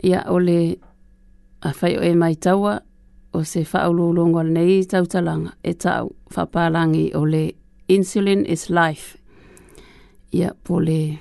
Ia 0.05 0.25
o 0.33 0.39
le 0.41 0.61
a 1.65 1.73
fai 1.73 1.97
o 1.99 2.03
e 2.03 2.15
mai 2.15 2.35
taua 2.37 2.81
o 3.33 3.43
se 3.45 3.61
whaulolongo 3.75 4.43
nei 4.43 4.79
i 4.79 4.85
tautalanga 4.93 5.51
e 5.69 5.73
tau 5.83 6.07
whapalangi 6.37 7.05
o 7.19 7.25
le 7.25 7.55
insulin 7.89 8.45
is 8.55 8.69
life. 8.71 9.17
Ia 10.33 10.41
yeah, 10.41 10.53
po 10.65 10.79
le 10.81 11.19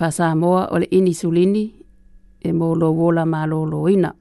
whasamoa 0.00 0.68
o 0.72 0.78
le 0.78 0.86
inisulini 0.90 1.64
e 2.46 2.52
mōlo 2.52 2.88
wola 2.98 3.24
mālolo 3.26 3.88
ina. 3.88 4.12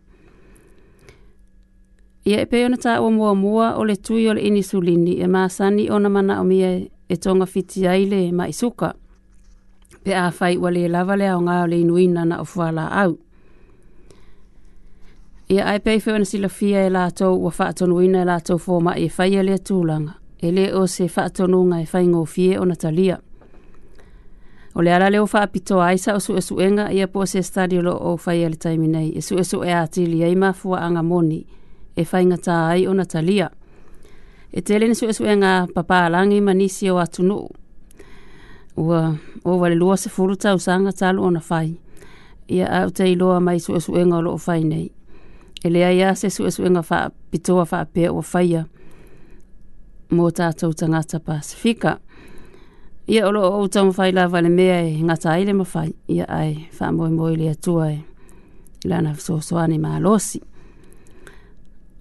Ia 2.28 2.40
e 2.42 2.46
peona 2.46 2.78
tā 2.78 3.00
o 3.02 3.10
mua 3.10 3.34
mua 3.36 3.76
o 3.80 3.84
le 3.86 3.96
tui 3.96 4.28
o 4.30 4.34
le 4.34 4.42
inisulini 4.48 5.18
e 5.22 5.28
māsani 5.28 5.88
o 5.92 6.00
na 6.00 6.10
mana 6.10 6.42
o 6.42 6.44
mia 6.44 6.72
e 7.10 7.18
tonga 7.18 7.46
fiti 7.46 7.88
aile 7.88 8.28
e 8.28 8.32
mai 8.32 8.52
suka. 8.54 8.94
Pe 10.04 10.14
a 10.14 10.30
fai 10.32 10.58
wale 10.58 10.86
e 10.86 10.90
lava 10.90 11.18
le 11.18 11.30
au 11.34 11.42
ngā 11.48 11.62
o 11.64 11.68
le 11.68 11.80
inuina 11.82 12.26
na 12.26 12.42
o 12.42 12.46
fuala 12.46 12.90
au. 13.04 13.18
Ia 15.50 15.66
ai 15.66 15.80
pei 15.80 16.00
whewa 16.06 16.20
na 16.20 16.26
sila 16.26 16.50
fia 16.50 16.86
e 16.86 16.90
lātou 16.90 17.36
wa 17.46 17.52
whaatonu 17.60 18.00
ina 18.02 18.22
e 18.22 18.26
lātou 18.26 18.58
fōma 18.58 18.96
e 18.98 19.06
whaia 19.18 19.40
e 19.40 19.46
lea 19.46 19.58
tūlanga. 19.62 20.16
E 20.42 20.50
le 20.52 20.64
o 20.78 20.88
se 20.90 21.06
whaatonu 21.16 21.60
ngai 21.70 21.84
whaingo 21.92 22.24
fie 22.28 22.56
o 22.60 22.66
Natalia. 22.66 23.18
O 24.76 24.82
le 24.84 24.92
ala 24.94 25.10
leo 25.14 25.28
wha 25.34 25.44
pito 25.48 25.78
aisa 25.86 26.16
o 26.16 26.20
su 26.24 26.34
e 26.38 26.42
suenga 26.42 26.88
i 26.92 27.02
a 27.02 27.08
po 27.08 27.26
se 27.30 27.44
stadio 27.46 27.82
lo 27.86 27.94
o 27.94 28.16
whai 28.26 28.42
ale 28.46 28.58
e 28.58 28.64
taimi 28.64 28.88
nei. 28.90 29.12
E 29.16 29.22
su 29.22 29.38
e 29.38 29.44
su 29.44 29.62
e 29.64 29.72
ati 29.74 30.06
li 30.08 30.24
ei 30.24 30.36
mafua 30.36 30.80
anga 30.80 31.04
moni 31.04 31.46
e 31.96 32.08
whai 32.14 32.26
ngata 32.26 32.58
ai 32.74 32.88
o 32.88 32.94
Natalia. 32.94 33.50
E 34.54 34.62
te 34.64 34.80
ni 34.80 34.96
su 34.96 35.06
e 35.08 35.14
suenga 35.14 35.68
papa 35.74 36.06
alangi 36.10 36.42
manisi 36.42 36.90
o 36.90 36.98
atunu. 36.98 37.48
Ua 38.78 39.14
o 39.46 39.60
wale 39.62 39.76
lua 39.76 39.96
se 39.98 40.10
furuta 40.10 40.56
usanga 40.58 40.92
talu 40.92 41.22
o 41.24 41.30
na 41.32 41.42
whai. 41.50 41.78
Ia 42.50 42.82
au 42.82 42.90
te 42.92 43.06
iloa 43.14 43.38
mai 43.42 43.60
su 43.60 43.76
e 43.76 43.80
suenga 43.80 44.18
o 44.18 44.22
lo 44.26 44.34
o 44.34 44.42
whai 44.48 44.64
nei 44.64 44.90
e 45.66 45.70
lea 45.70 45.92
ia 45.94 46.16
se 46.16 46.30
su 46.30 46.46
esu 46.46 46.66
inga 46.68 46.80
e 46.80 46.86
wha 46.90 47.10
pitoa 47.32 47.66
wha 47.72 47.86
pe 47.94 48.10
o 48.10 48.22
whaia 48.34 48.62
mō 50.14 50.26
tātou 50.38 50.74
ta 50.78 50.86
ngata 50.88 51.18
Pasifika. 51.26 51.98
Ia 53.10 53.28
olo 53.28 53.42
o 53.50 53.64
utama 53.64 53.90
whai 53.98 54.12
la 54.14 54.28
wale 54.30 54.50
mea 54.50 54.78
e 54.86 55.02
ngata 55.02 55.32
aile 55.34 55.54
ma 55.58 55.66
whai, 55.74 55.90
ia 56.08 56.26
ai 56.30 56.68
wha 56.80 56.92
moe 56.94 57.10
moe 57.10 57.32
lea 57.36 57.56
tua 57.56 57.88
e 57.96 58.00
lana 58.86 59.16
so 59.18 59.40
soani 59.42 59.80
maa 59.82 59.98
losi. 60.00 60.40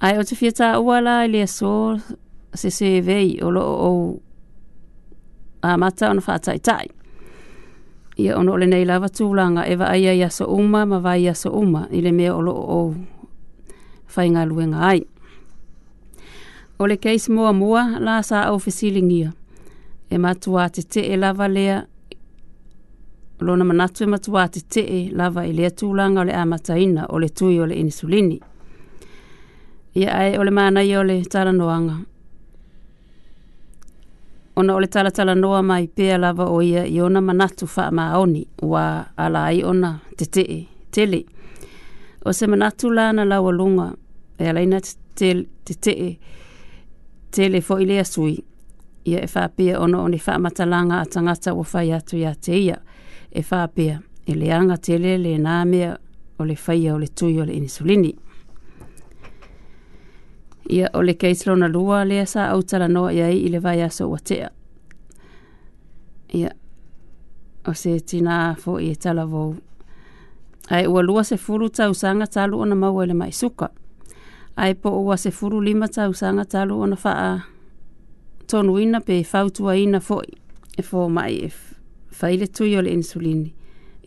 Ai 0.00 0.18
o 0.18 0.22
te 0.22 0.36
fia 0.36 0.76
ua 0.80 1.00
la 1.00 1.22
e 1.24 1.28
lea 1.32 1.46
so 1.48 1.72
se 2.54 2.68
se 2.70 3.00
vei 3.00 3.38
olo 3.42 3.62
o 3.62 3.88
o 3.88 4.20
a 5.62 5.76
mata 5.78 6.10
ona 6.10 6.20
wha 6.26 6.36
tai 6.38 6.88
Ia 8.16 8.36
ono 8.38 8.52
ole 8.54 8.66
nei 8.70 8.84
lava 8.86 9.08
tūlanga, 9.10 9.64
ewa 9.70 9.88
aia 9.90 10.12
ia 10.14 10.28
so 10.30 10.44
uma, 10.54 10.84
ma 10.86 10.98
vai 11.02 11.22
ia 11.24 11.32
so 11.34 11.50
uma, 11.50 11.88
ile 11.90 12.12
mea 12.14 12.34
olo 12.36 12.52
o 12.52 12.76
o 12.90 12.94
whainga 14.16 14.46
luenga 14.46 14.80
ai. 14.88 15.02
O 16.78 16.86
le 16.86 16.96
case 16.96 17.28
moa 17.32 17.52
moa, 17.52 17.82
la 18.00 18.14
sa 18.28 18.38
au 18.50 18.58
fesilingia. 18.64 19.30
E 20.10 20.16
matua 20.24 20.64
te 20.74 20.82
te 20.92 21.00
e 21.12 21.16
lava 21.22 21.46
lea, 21.56 21.76
lona 23.46 23.64
manatu 23.70 24.00
e 24.04 24.06
matua 24.12 24.42
te 24.54 24.60
te 24.72 24.80
e 24.96 25.00
lava 25.18 25.42
i 25.46 25.52
lea 25.58 25.70
tūlanga 25.78 26.20
o 26.20 26.24
le 26.28 26.32
amataina 26.42 27.02
o 27.12 27.16
le 27.22 27.28
tui 27.28 27.60
o 27.62 27.66
le 27.70 27.74
insulini. 27.84 28.38
Ia 30.00 30.10
ai 30.20 30.38
o 30.38 30.42
le 30.46 30.50
mana 30.58 30.80
i 30.82 30.92
o 30.98 31.02
le 31.08 31.22
tala 31.32 31.52
noanga. 31.52 31.94
Ona 34.58 34.74
o 34.74 34.78
le 34.80 34.86
tala 34.86 35.10
tala 35.10 35.34
noa 35.34 35.62
mai 35.62 35.86
pea 35.96 36.18
lava 36.18 36.44
o 36.50 36.58
ia 36.62 36.84
i 36.86 37.00
ona 37.00 37.20
manatu 37.20 37.66
wha 37.76 37.90
maoni 37.92 38.46
wa 38.72 39.04
ala 39.16 39.44
ai 39.44 39.62
ona 39.64 39.90
te 40.18 40.26
te 40.34 40.42
e 40.56 40.60
tele. 40.90 41.20
O 42.26 42.32
se 42.32 42.46
manatu 42.46 42.90
lana 42.90 43.24
lawa 43.24 43.52
lunga, 43.52 43.90
e 44.38 44.48
alaina 44.50 44.80
te 45.14 45.44
te 45.64 46.16
tele 47.34 47.60
fo 47.62 47.78
i 47.80 47.86
lea 47.86 48.04
sui 48.04 48.44
ia 49.04 49.18
e 49.20 49.26
whapea 49.26 49.78
ono 49.80 50.02
o 50.04 50.08
ne 50.08 50.18
whamatalanga 50.18 51.00
a 51.00 51.04
tangata 51.06 51.52
o 51.54 51.64
whai 51.74 51.92
atu 51.92 52.16
ia 52.16 52.34
te 52.34 52.52
ia 52.58 52.76
e 53.30 53.42
whapea 53.42 53.98
e 54.26 54.34
leanga 54.34 54.76
tele 54.76 55.16
le 55.18 55.36
nāmea 55.38 55.96
o 56.38 56.44
le 56.44 56.56
whaia 56.66 56.94
o 56.94 56.98
le 56.98 57.06
tui 57.06 57.36
o 57.40 57.44
le 57.44 57.52
insulini 57.52 58.14
ia 60.70 60.88
o 60.92 61.02
le 61.02 61.14
keitlona 61.14 61.68
lua 61.68 62.04
lea 62.04 62.26
sa 62.26 62.46
autala 62.50 62.88
noa 62.88 63.12
ia 63.12 63.28
i 63.30 63.48
le 63.50 63.58
vai 63.60 63.82
aso 63.82 64.08
ua 64.08 64.18
tea 64.18 64.50
ia 66.34 66.50
o 67.66 67.72
se 67.74 67.98
tina 68.00 68.54
fo 68.58 68.78
i 68.80 68.90
e 68.90 68.94
tala 68.94 69.24
vou 69.26 69.54
ai 70.70 70.86
ua 70.86 71.02
lua 71.02 71.24
se 71.24 71.36
furu 71.36 71.68
tausanga 71.68 72.26
talu 72.26 72.60
ona 72.60 72.74
maua 72.74 73.04
e 73.04 73.06
le 73.06 73.14
mai 73.14 73.32
suka 73.32 73.68
ai 74.56 74.74
po 74.74 74.90
o 74.90 75.04
wa 75.04 75.16
se 75.16 75.30
furu 75.30 75.60
lima 75.64 75.86
tau 75.96 76.10
sanga 76.20 76.44
talu 76.52 76.74
ona 76.84 76.96
faa 77.04 77.28
tonuina 78.50 78.98
pe 79.06 79.16
fautua 79.30 79.72
ina 79.84 80.00
foi 80.08 80.26
e 80.78 80.82
fo 80.88 80.98
mai 81.16 81.34
e 81.46 81.52
faile 82.18 82.46
tui 82.54 82.70
o 82.76 82.80
le 82.86 82.90
insulini 82.98 83.48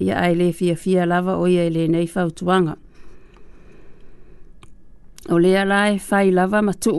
ia 0.06 0.16
ai 0.24 0.34
le 0.40 0.48
fia 0.58 0.76
fia 0.84 1.04
lava 1.12 1.34
o 1.38 1.46
ia 1.56 1.66
le 1.76 1.84
nei 1.94 2.08
fautuanga 2.14 2.74
o 5.34 5.38
lea 5.44 5.64
lai 5.72 5.92
e 5.96 6.00
fai 6.08 6.28
lava 6.38 6.60
matu 6.68 6.94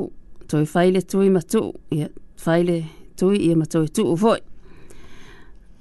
toi 0.51 0.65
faile 0.73 1.01
tui 1.11 1.29
matu 1.37 1.63
ia 1.99 2.09
faile 2.45 2.77
tui 3.19 3.37
ia 3.47 3.57
matoi 3.61 3.89
tuu 3.95 4.17
foi 4.23 4.39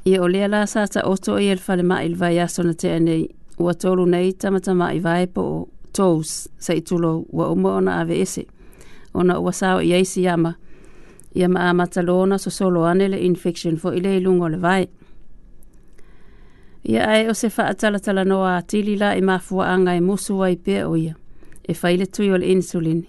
ia 0.10 0.24
o 0.24 0.28
lea 0.34 0.48
la 0.54 0.62
sata 0.74 1.00
oto 1.12 1.34
ia 1.46 1.54
le 1.56 1.62
fale 1.66 1.84
mai 1.92 2.06
le 2.12 2.16
vai 2.22 2.36
asona 2.46 2.74
te 2.82 2.88
anei 2.98 3.24
ua 3.64 3.74
tolu 3.82 4.04
nei 4.14 4.30
tamatama 4.42 4.78
mai 4.86 5.00
vai 5.06 5.26
po 5.36 5.42
o 5.42 5.56
toes 5.98 6.50
sa 6.58 6.74
itulo 6.74 7.26
wa 7.38 7.46
uma 7.54 7.72
ona 7.80 7.92
ave 8.02 8.16
ese 8.24 8.44
ona 9.20 9.34
wa 9.46 9.52
sao 9.52 9.82
ia 9.90 9.98
isi 9.98 10.24
yama 10.28 10.54
ia 11.36 11.48
ma 11.50 11.70
amata 11.70 12.02
so 12.38 12.50
solo 12.50 12.82
anele 12.92 13.18
infection 13.30 13.78
fo 13.78 13.90
ile 13.98 14.18
ilungo 14.18 14.48
le 14.54 14.58
vai 14.66 14.84
ia 16.84 17.02
ae 17.14 17.28
o 17.30 17.34
se 17.34 17.48
faatala 17.50 18.00
tala 18.00 18.24
noa 18.26 18.56
atili 18.62 18.96
la 19.02 19.10
i 19.16 19.22
mafua 19.22 19.66
anga 19.76 19.94
i 19.96 20.02
musu 20.02 20.40
wa 20.40 20.50
i 20.50 20.58
o 20.86 20.96
ia 21.06 21.16
e 21.70 21.74
faile 21.74 22.06
tui 22.06 22.30
o 22.32 22.38
le 22.38 22.48
insulin 22.56 23.02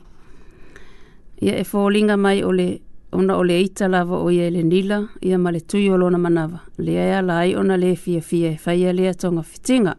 ia 1.44 1.54
e 1.56 1.62
fōlinga 1.70 2.16
mai 2.24 2.40
o 2.44 2.50
le 2.58 2.68
ona 3.16 3.36
o 3.36 3.42
le 3.48 3.56
ita 3.66 3.86
lava 3.88 4.16
o 4.24 4.28
ia 4.30 4.46
e 4.46 4.50
le 4.56 4.62
nila 4.62 4.98
ia 5.20 5.38
ma 5.38 5.50
le 5.54 5.60
tui 5.70 5.86
o 5.92 5.96
lona 5.96 6.18
manawa 6.18 6.58
lea 6.84 7.04
ea 7.12 7.20
la 7.28 7.36
ai 7.44 7.52
ona 7.60 7.76
le 7.82 7.92
fia 8.02 8.20
fia 8.28 8.48
e 8.50 8.56
faia 8.64 8.90
lea 8.98 9.14
tonga 9.20 9.42
fitinga 9.52 9.94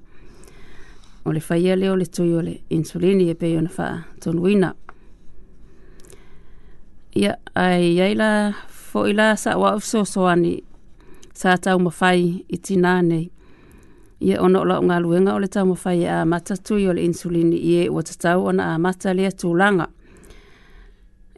o 1.23 1.31
le 1.33 1.39
faia 1.39 1.75
leo 1.75 1.95
le 1.95 2.05
tui 2.05 2.33
o 2.35 2.41
le 2.41 2.61
insulini 2.69 3.29
e 3.29 3.35
pei 3.35 3.57
ona 3.57 3.69
faa 3.69 3.97
tonuina. 4.23 4.73
Ia, 7.15 7.35
ai, 7.55 8.01
ai 8.01 8.13
la, 8.15 8.53
fo 8.69 9.05
i 9.09 9.13
la 9.13 9.35
sa 9.35 9.57
wa 9.57 9.75
ufso 9.75 10.05
soani 10.05 10.59
sa 11.33 11.49
tau 11.63 11.79
mawhai 11.79 12.45
i 12.53 12.57
tina 12.65 13.01
nei. 13.01 13.29
Ia, 14.27 14.41
ona 14.41 14.59
o 14.61 14.83
ngā 14.87 14.97
luenga 15.03 15.33
o 15.35 15.39
le 15.39 15.47
tau 15.47 15.65
mawhai 15.67 16.05
a 16.13 16.17
mata 16.25 16.55
tui 16.65 16.87
o 16.87 16.93
le 16.93 17.01
insulini 17.05 17.57
i 17.57 17.73
e 17.83 17.87
o 17.89 18.01
tatau 18.01 18.45
ona 18.51 18.63
a 18.73 18.77
mata 18.83 19.09
lea 19.17 19.31
tūlanga. 19.31 19.87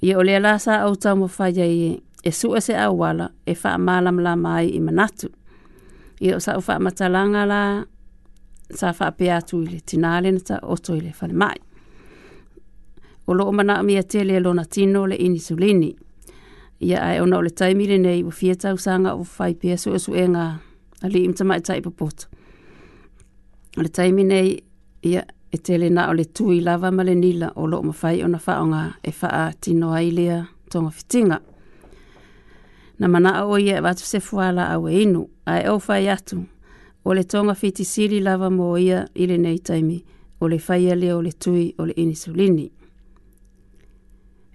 Ia, 0.02 0.17
o 0.17 0.24
lea 0.24 0.39
la 0.39 0.58
sa 0.60 0.82
au 0.86 0.96
tau 0.96 1.15
mawhai 1.24 1.54
a 1.63 1.67
e, 1.86 1.91
e 2.24 2.32
sua 2.32 2.58
e 2.58 2.62
se 2.62 2.76
au 2.78 3.00
wala 3.00 3.30
e 3.46 3.56
faa 3.56 3.78
malam 3.78 4.20
la 4.20 4.36
mai 4.36 4.67
i 4.67 4.80
manatu. 4.82 5.30
Ia, 6.22 6.36
o 6.36 6.39
sa 6.44 6.58
ufa 6.58 6.78
matalanga 6.80 7.46
la, 7.46 7.62
sa 8.75 8.93
fa 8.93 9.12
pe 9.12 9.31
atu 9.31 9.63
ile 9.63 9.79
tinale 9.79 10.31
na 10.31 10.39
ta 10.39 10.60
oto 10.62 10.95
ile 10.95 11.12
fa 11.13 11.27
mai 11.27 11.57
o 13.27 13.34
lo 13.34 13.51
mana 13.51 13.84
mi 13.84 13.97
atele 13.97 14.39
lo 14.39 14.53
na 14.53 14.63
tino 14.63 15.07
le 15.07 15.15
insulini 15.15 15.95
ia 16.79 16.97
ai 17.01 17.19
ona 17.19 17.41
le 17.41 17.49
taimi 17.49 17.88
le 17.88 17.97
nei 17.97 18.23
o 18.23 18.29
fia 18.31 18.55
tau 18.55 18.77
sanga 18.77 19.12
o 19.13 19.23
fai 19.23 19.53
pe 19.55 19.77
so 19.77 19.97
so 19.97 20.13
e 20.15 20.27
nga 20.27 20.60
ali 21.03 21.23
im 21.23 21.34
tama 21.34 21.60
ta 21.60 21.75
i 21.75 21.81
popot 21.81 22.27
le 23.77 23.88
taimi 23.89 24.23
nei 24.23 24.63
ia 25.03 25.23
e 25.53 25.57
tele 25.57 25.89
na 25.89 26.10
o 26.10 26.13
le 26.13 26.25
tui 26.25 26.62
lava 26.62 26.91
ma 26.91 27.03
le 27.03 27.15
nila 27.15 27.51
o 27.55 27.65
lo 27.67 27.81
ma 27.84 27.91
fai 27.93 28.23
ona 28.23 28.39
fa 28.39 28.53
nga 28.65 28.81
e 29.03 29.12
fa 29.12 29.27
a 29.27 29.53
tino 29.62 29.91
ai 29.93 30.12
le 30.12 30.27
tonga 30.71 30.89
fitinga 30.91 31.38
na 32.99 33.07
mana 33.07 33.45
o 33.45 33.57
ia 33.57 33.81
va 33.81 33.91
e 33.91 33.93
tu 33.95 34.05
se 34.05 34.19
fuala 34.19 34.63
a 34.73 34.77
we 34.79 34.91
inu 35.03 35.27
ai 35.45 35.67
o 35.69 35.79
fai 35.79 36.07
atu 36.10 36.43
o 37.06 37.14
le 37.14 37.24
tonga 37.24 37.56
fitisili 37.56 38.20
lava 38.20 38.50
mo 38.50 38.78
ia 38.78 39.08
i 39.16 39.26
nei 39.28 39.60
taimi, 39.60 40.04
o 40.40 40.48
le 40.48 40.58
faia 40.60 40.96
le 40.96 41.14
le 41.22 41.32
tui 41.32 41.74
o 41.78 41.86
le 41.86 41.94
insulini. 41.98 42.72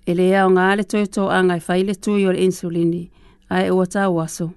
E 0.06 0.14
le 0.14 0.22
ea 0.30 0.46
o 0.46 0.50
ngā 0.50 0.68
le 0.78 0.84
toi 0.86 1.02
tō 1.10 1.24
anga 1.34 1.56
i 1.56 1.60
faile 1.62 1.94
tui 1.98 2.26
o 2.26 2.32
le 2.32 2.44
insulini, 2.44 3.08
ai 3.50 3.70
ua 3.70 3.86
tā 3.90 4.04
waso. 4.12 4.50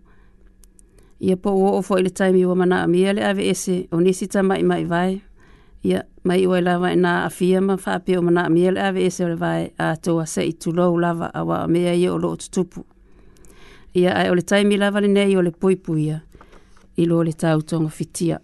Ia 1.19 1.35
po 1.37 1.51
uo 1.57 1.71
ofo 1.79 1.97
i 1.99 2.09
taimi 2.11 2.45
ua 2.45 2.53
mana 2.55 2.83
amia 2.85 3.13
le 3.17 3.25
ave 3.25 3.47
ese 3.49 3.87
o 3.91 3.99
nisi 3.99 4.27
ta 4.27 4.43
mai 4.43 4.61
mai 4.63 4.85
vai, 4.85 5.17
ia 5.83 6.03
mai 6.23 6.45
ua 6.45 6.61
lava 6.61 6.93
i 6.93 6.93
e 6.95 7.01
nā 7.01 7.25
afia 7.25 7.61
ma 7.61 7.75
whaapia 7.81 8.19
o 8.19 8.21
mana 8.23 8.45
amia 8.45 8.71
le 8.71 8.81
ave 8.85 9.05
ese 9.09 9.25
o 9.25 9.27
le 9.27 9.35
vai 9.35 9.71
a 9.77 9.95
tō 9.97 10.21
se 10.29 10.45
i 10.45 10.53
tulou 10.53 10.97
lava 11.01 11.31
a 11.33 11.41
wa 11.43 11.63
amia 11.65 11.95
ia 11.97 12.13
o 12.13 12.17
lo 12.21 12.31
o 12.31 12.37
tutupu. 12.37 12.85
Ia 13.97 14.13
ai 14.21 14.29
o 14.29 14.35
le 14.37 14.41
taimi 14.45 14.77
lava 14.77 15.01
le 15.01 15.07
nei 15.07 15.35
o 15.35 15.41
le 15.41 15.51
pui 15.51 15.79
Ia 16.05 16.21
i 16.99 17.05
loo 17.05 17.21
le 17.21 17.31
tautoga 17.33 17.87
fitia 17.87 18.41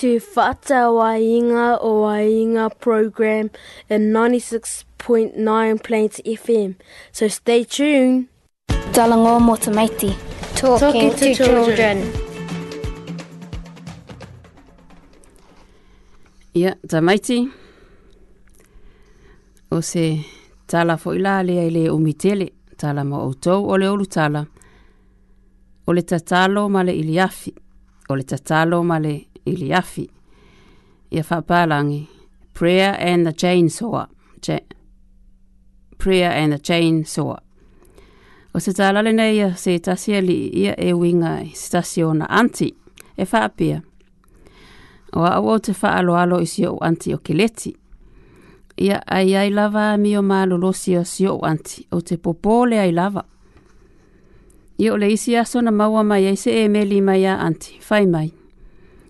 to 0.00 0.20
Fata 0.20 0.90
Wainga 0.94 1.78
o 1.80 2.02
Wainga 2.02 2.70
program 2.78 3.50
in 3.90 4.12
96.9 4.12 5.82
Plains 5.82 6.20
FM. 6.24 6.74
So 7.12 7.26
stay 7.26 7.64
tuned. 7.64 8.28
Talango 8.92 9.40
Motamaiti. 9.40 10.12
Talking, 10.56 10.78
Talking 10.78 11.10
to, 11.10 11.16
to 11.16 11.34
children. 11.44 12.02
children. 12.12 13.16
Ia, 16.54 16.76
ta 16.88 17.00
maiti. 17.00 17.50
O 19.72 19.80
se 19.80 20.24
tala 20.66 20.96
fo 20.96 21.12
ila 21.14 21.42
le 21.42 21.56
ele 21.66 21.88
o 21.90 21.98
mitele, 21.98 22.52
tala 22.76 23.04
mo 23.04 23.16
outou 23.26 23.68
o 23.72 23.74
le 23.76 23.88
olu 23.88 24.06
tala. 24.06 24.46
O 25.86 25.92
le 25.92 26.02
tatalo 26.02 26.68
ma 26.70 26.82
le 26.84 26.92
iliafi, 26.92 27.54
o 28.10 28.14
le 28.14 28.22
tatalo 28.22 28.82
ma 28.84 28.98
le 28.98 29.27
iliafi. 29.48 30.10
Ia 31.10 31.24
whapalangi, 31.30 32.08
prayer 32.54 32.96
and 33.08 33.24
the 33.26 33.32
chainsaw. 33.32 34.06
Ja 34.48 34.58
prayer 36.04 36.32
and 36.32 36.52
the 36.52 36.58
chainsaw. 36.58 37.34
O 38.54 38.60
se 38.64 38.72
tālale 38.74 39.12
nei 39.12 39.36
ia 39.38 39.50
se 39.60 39.76
tasia 39.84 40.20
li 40.24 40.38
ia 40.62 40.74
e 40.78 40.92
winga 40.96 41.34
i 41.44 41.50
se 41.58 41.70
tasia 41.74 42.06
o 42.08 42.12
na 42.16 42.26
anti, 42.30 42.70
e 43.16 43.24
whaapia. 43.26 43.80
O 45.12 45.24
a 45.24 45.34
o 45.40 45.58
te 45.58 45.72
whaalo 45.80 46.16
alo 46.18 46.38
i 46.40 46.46
si 46.46 46.66
o 46.66 46.76
anti 46.82 47.12
o 47.14 47.18
keleti. 47.18 47.74
Ia 48.80 49.00
ai 49.06 49.34
ai 49.36 49.50
lava 49.50 49.88
mi 49.98 50.16
o 50.16 50.22
mālo 50.22 50.56
lo 50.58 50.72
si 50.72 50.94
o 50.96 51.04
si 51.04 51.26
o 51.26 51.38
anti, 51.42 51.86
o 51.92 52.00
te 52.00 52.16
popole 52.16 52.78
ai 52.80 52.92
lava. 52.92 53.24
Ia 54.78 54.92
o 54.94 54.96
le 54.96 55.08
isi 55.12 55.34
aso 55.36 55.60
na 55.60 55.70
maua 55.72 56.04
mai 56.04 56.26
e 56.30 56.36
se 56.36 56.54
e 56.64 56.68
meli 56.68 57.00
mai 57.00 57.24
a 57.26 57.36
anti, 57.42 57.78
whai 57.90 58.06
mai 58.06 58.30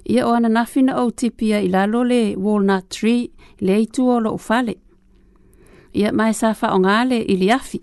ia 0.09 0.27
o 0.27 0.31
ana 0.35 0.49
nafina 0.49 0.97
o 1.03 1.11
tipia 1.11 1.59
i 1.61 1.69
lalo 1.69 2.05
le 2.05 2.37
Walnut 2.37 2.89
Tree 2.89 3.29
le 3.61 3.81
itu 3.81 4.09
o 4.11 4.21
lo 4.21 4.31
ufale. 4.35 4.75
Ia 5.93 6.13
mai 6.13 6.35
sa 6.35 6.55
fa 6.55 6.73
o 6.75 6.79
ngale 6.79 7.19
i 7.23 7.37
liafi. 7.39 7.81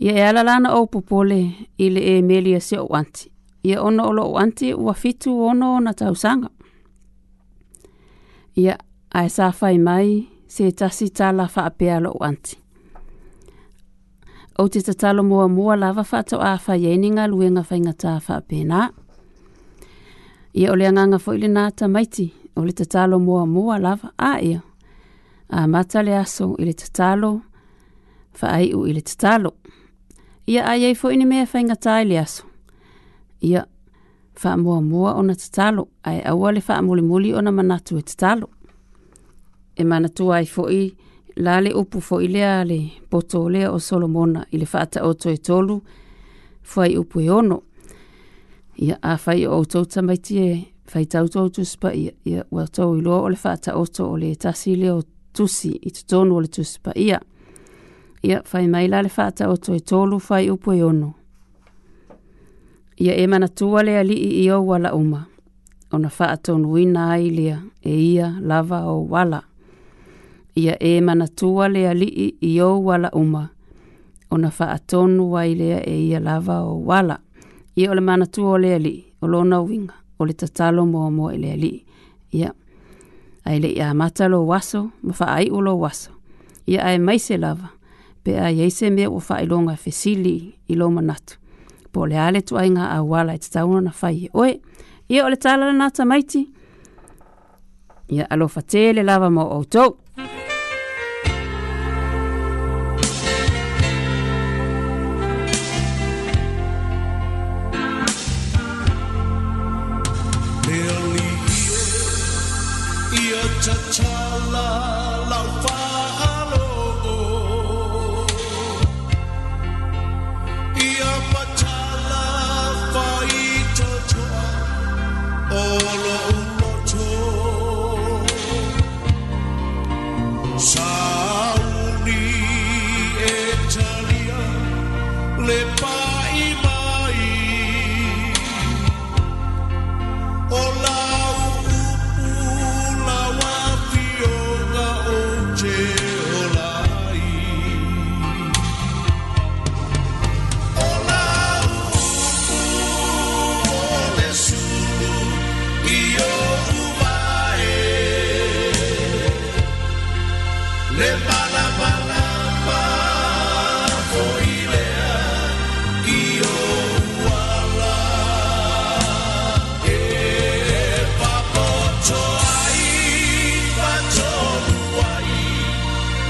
Ia 0.00 0.12
e 0.12 0.22
alalana 0.28 0.74
o 0.74 0.86
pupole 0.86 1.40
i 1.78 1.88
le 1.90 2.00
e 2.00 2.20
melia 2.22 2.60
se 2.60 2.78
o 2.78 2.86
anti. 2.92 3.30
Ia 3.64 3.82
ono 3.82 4.04
o 4.08 4.12
lo 4.12 4.36
anti 4.36 4.74
ua 4.74 4.94
fitu 4.94 5.40
ono 5.44 5.80
na 5.80 5.92
tausanga. 5.92 6.48
Ia 8.56 8.76
ae 9.14 9.28
sa 9.28 9.50
fa 9.52 9.70
i 9.72 9.78
mai 9.78 10.28
se 10.54 10.64
tasi 10.72 11.06
tala 11.16 11.48
fa 11.48 11.64
apea 11.64 12.00
lo 12.04 12.12
anti. 12.20 12.56
O 14.58 14.68
te 14.68 14.82
tatalo 14.82 15.22
mua 15.24 15.48
mua 15.48 15.76
lava 15.76 16.04
fa 16.04 16.22
to 16.22 16.36
a 16.40 16.58
fa 16.58 16.74
yeninga 16.76 17.26
luenga 17.26 17.62
fa 17.64 17.76
ingata 17.76 18.20
fa 18.20 18.36
apenaa. 18.36 18.90
Ia 20.56 20.72
ole 20.72 20.86
anganga 20.88 21.18
fo 21.18 21.34
ili 21.34 21.48
ta 21.76 21.88
maiti, 21.88 22.32
ole 22.56 22.72
tatalo 22.72 23.18
mua 23.18 23.46
mua 23.46 23.78
lava 23.78 24.10
a 24.18 24.38
ia. 24.40 24.60
A 25.50 25.66
mata 25.68 26.02
le 26.02 26.16
aso 26.18 26.56
ili 26.58 26.72
tatalo, 26.74 27.42
fa 28.32 28.48
ai 28.48 28.72
u 28.74 28.86
ili 28.86 29.02
tatalo. 29.02 29.52
Ia 30.48 30.64
ai 30.66 30.84
ai 30.84 30.94
fo 30.94 31.08
mea 31.12 31.46
fa 31.46 31.58
inga 31.60 31.76
tae 31.76 32.04
le 32.04 32.18
aso. 32.18 32.44
Ia 33.42 33.66
fa 34.34 34.56
mua 34.56 34.80
mua 34.80 35.14
ona 35.14 35.34
tatalo, 35.34 35.88
ai 36.04 36.22
awa 36.24 36.52
le 36.52 36.60
fa 36.60 36.80
muli 36.82 37.02
muli 37.02 37.34
ona 37.34 37.52
manatu 37.52 37.98
e 37.98 38.02
tatalo. 38.02 38.48
E 39.76 39.84
manatu 39.84 40.32
ai 40.32 40.46
foi 40.46 40.96
la 41.36 41.60
le 41.60 41.74
upu 41.74 42.00
fo 42.00 42.20
i 42.22 42.28
lea 42.28 42.64
le 42.64 42.90
poto 43.10 43.48
lea 43.50 43.70
o 43.70 43.78
solomona 43.78 44.46
ili 44.50 44.64
fa 44.66 44.80
ata 44.80 45.04
o 45.04 45.12
e 45.24 45.36
tolu, 45.36 45.82
upu 46.98 47.20
e 47.20 47.30
ono 47.30 47.62
ia 48.78 48.96
a 49.02 49.16
fai 49.16 49.46
o 49.46 49.52
outou 49.52 49.84
tamaiti 49.86 50.36
e 50.48 50.68
fai 50.90 51.04
tau 51.06 51.28
tau 51.28 51.48
tusipa 51.50 51.90
ia 51.94 52.12
ia 52.24 52.44
ua 52.50 52.66
tau 52.66 52.96
i 52.96 53.00
loa 53.00 53.22
o 53.22 53.28
le 53.28 53.36
whaata 53.44 53.74
oto 53.74 54.10
o 54.12 54.16
le 54.16 54.34
tasi 54.36 54.76
le 54.76 54.90
o 54.90 55.02
tusi 55.36 55.70
i 55.86 55.90
tu 55.90 56.02
tonu 56.10 56.36
o 56.36 56.40
le 56.40 56.46
tusipa 56.48 56.92
ia 56.96 57.18
ia 58.22 58.42
fai 58.44 58.66
maila 58.68 59.02
le 59.02 59.10
whaata 59.16 59.48
oto 59.48 59.74
e 59.74 59.80
tolu 59.80 60.18
fai 60.20 60.50
upo 60.50 60.72
e 60.74 60.82
ono 60.82 61.14
ia 62.98 63.14
e 63.14 63.26
mana 63.26 63.48
tua 63.48 63.82
le 63.82 63.98
ali 63.98 64.16
i 64.44 64.50
o 64.50 64.60
wala 64.66 64.92
uma 64.94 65.24
o 65.90 65.98
na 65.98 66.08
whaata 66.20 66.52
onu 66.54 66.78
ina 66.78 67.10
ai 67.10 67.30
lea 67.30 67.62
e 67.82 67.94
ia 68.12 68.28
lava 68.40 68.84
o 68.84 69.06
wala 69.08 69.40
ia 70.54 70.76
e 70.82 71.00
mana 71.00 71.26
tua 71.28 71.68
le 71.68 71.88
ali 71.88 72.08
i 72.50 72.60
o 72.60 72.80
wala 72.82 73.08
uma 73.12 73.48
o 74.30 74.36
na 74.38 74.50
whaata 74.60 74.98
onu 74.98 75.36
ai 75.38 75.54
lea 75.54 75.80
e 75.90 76.08
ia 76.08 76.20
lava 76.20 76.60
o 76.64 76.80
wala 76.86 77.20
i 77.76 77.88
ole 77.88 78.00
mana 78.00 78.26
tu 78.26 78.46
ole 78.46 78.74
ali 78.74 79.04
o 79.20 79.26
lona 79.28 79.62
winga 79.62 79.92
o 80.18 80.24
le 80.26 80.32
tatalo 80.32 80.86
mo 80.86 81.10
mo 81.10 81.30
ele 81.30 81.52
ali 81.52 81.84
ia 82.32 82.52
ai 83.44 83.60
le 83.60 83.68
ia 83.68 83.94
mata 83.94 84.28
lo 84.28 84.46
waso 84.48 84.90
ma 85.02 85.12
fa 85.12 85.26
ai 85.34 85.50
ulo 85.50 85.78
waso 85.80 86.10
ia 86.66 86.82
ai 86.84 86.98
mai 86.98 87.18
se 87.18 87.36
lava 87.36 87.68
pe 88.24 88.38
a 88.40 88.48
ye 88.50 88.70
se 88.70 88.90
me 88.90 89.06
o 89.06 89.20
fa 89.20 89.36
i 89.42 89.46
longa 89.46 89.76
fesili 89.76 90.54
i 90.68 90.74
lo 90.74 90.88
manatu 90.90 91.36
po 91.92 92.06
le 92.06 92.16
ale 92.20 92.40
tu 92.42 92.56
ainga 92.58 92.88
a 92.88 92.98
wala 93.02 93.34
i 93.34 93.38
tata 93.38 93.60
na 93.80 93.90
fai 93.92 94.24
e 94.24 94.28
oe 94.32 94.52
ia 95.12 95.26
ole 95.26 95.36
tala 95.36 95.66
na 95.68 95.72
nata 95.72 96.04
maiti 96.04 96.48
ia 98.08 98.24
alo 98.30 98.48
fatele 98.48 99.02
lava 99.02 99.30
mo 99.30 99.42
outou 99.54 99.96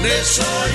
eso 0.09 0.41
hoy 0.61 0.71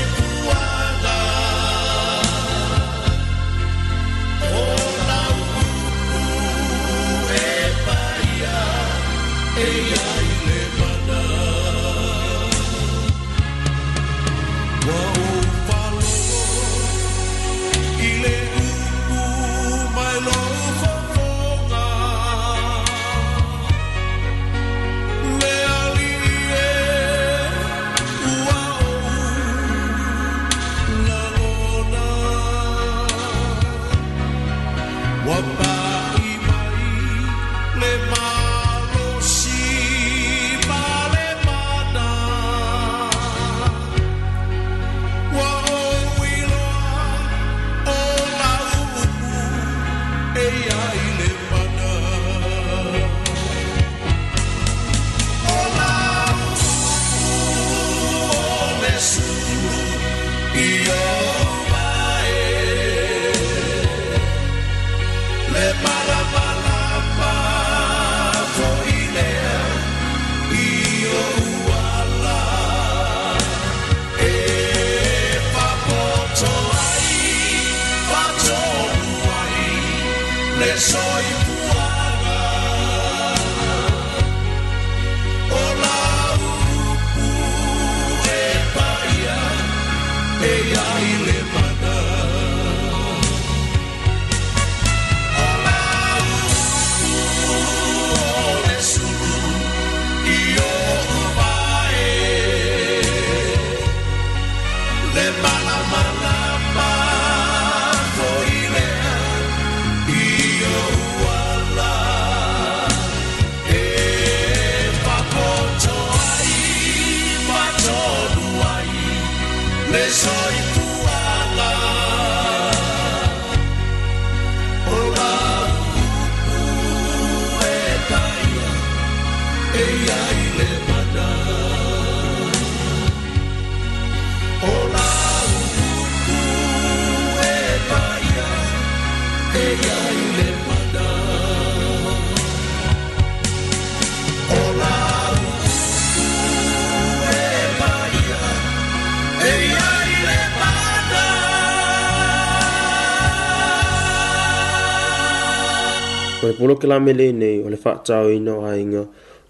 ko 156.43 156.49
le 156.49 156.55
polo 156.59 156.75
ke 156.75 156.89
la 156.91 156.99
mele 156.99 157.29
nei 157.33 157.61
o 157.63 157.69
le 157.71 157.77
fa 157.79 157.93
tau 158.07 158.27
i 158.35 158.41
no 158.43 158.65
ainga 158.67 159.05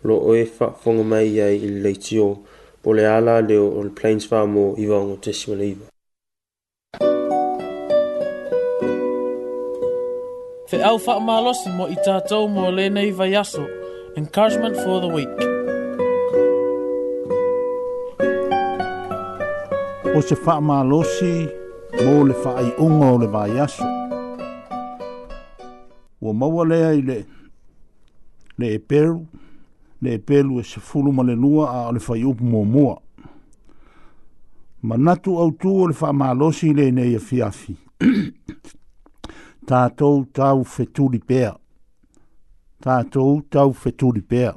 lo 0.07 0.15
o 0.29 0.35
e 0.37 0.43
fa 0.45 0.67
fonga 0.81 1.03
mai 1.13 1.39
ai 1.41 1.57
i 1.65 1.69
le 1.85 1.93
tio 1.97 2.27
po 2.85 2.93
le 2.93 3.07
ala 3.09 3.39
le 3.41 3.57
o 3.57 3.81
le 3.87 3.93
plains 3.99 4.27
fa 4.31 4.45
mo 4.47 4.65
i 4.77 4.85
wa 4.91 4.99
ngo 5.01 5.17
te 5.25 5.33
simo 5.33 5.57
le 5.57 5.67
iwa. 5.73 5.87
Fe 10.69 10.83
au 10.91 10.99
fa 10.99 11.17
malosi 11.31 11.73
mo 11.79 11.89
i 11.89 11.97
tātou 12.05 12.45
mo 12.53 12.69
le 12.71 12.91
nei 12.91 13.11
vai 13.19 13.35
aso. 13.41 13.65
Encouragement 14.21 14.77
for 14.85 15.01
the 15.01 15.09
week. 15.17 15.39
O 20.13 20.21
se 20.21 20.37
fa 20.45 20.61
malosi 20.61 21.33
mo 22.05 22.21
le 22.29 22.37
fa 22.45 22.57
ai 22.61 22.69
unga 22.77 23.13
o 23.15 23.19
le 23.19 23.29
vai 23.33 23.57
aso 23.65 23.89
ua 26.23 26.33
maua 26.35 26.65
lea 26.67 26.91
i 26.93 27.03
le 27.03 27.25
le 28.59 28.69
e 28.75 28.79
peru 28.79 29.27
le 30.03 30.13
e 30.15 30.19
pelu 30.19 30.61
e 30.61 30.65
se 30.65 30.81
fulu 30.81 31.13
ma 31.13 31.23
le 31.23 31.35
lua 31.35 31.71
a 31.71 31.89
o 31.89 31.93
le 31.93 31.99
fai 32.01 32.23
upu 32.25 32.45
mua 32.45 32.65
mua 32.65 33.01
manatu 34.83 35.39
au 35.39 35.53
tu 35.53 35.77
o 35.83 35.87
le 35.89 35.95
fa 35.95 36.13
malosi 36.13 36.73
le 36.75 36.91
nei 36.91 37.15
e 37.15 37.19
fiafi 37.19 37.75
tātou 39.69 40.25
tau 40.33 40.63
fetuli 40.65 41.19
pēa 41.29 41.53
tātou 42.83 43.41
tau 43.51 43.73
fetuli 43.83 44.23
pēa 44.23 44.55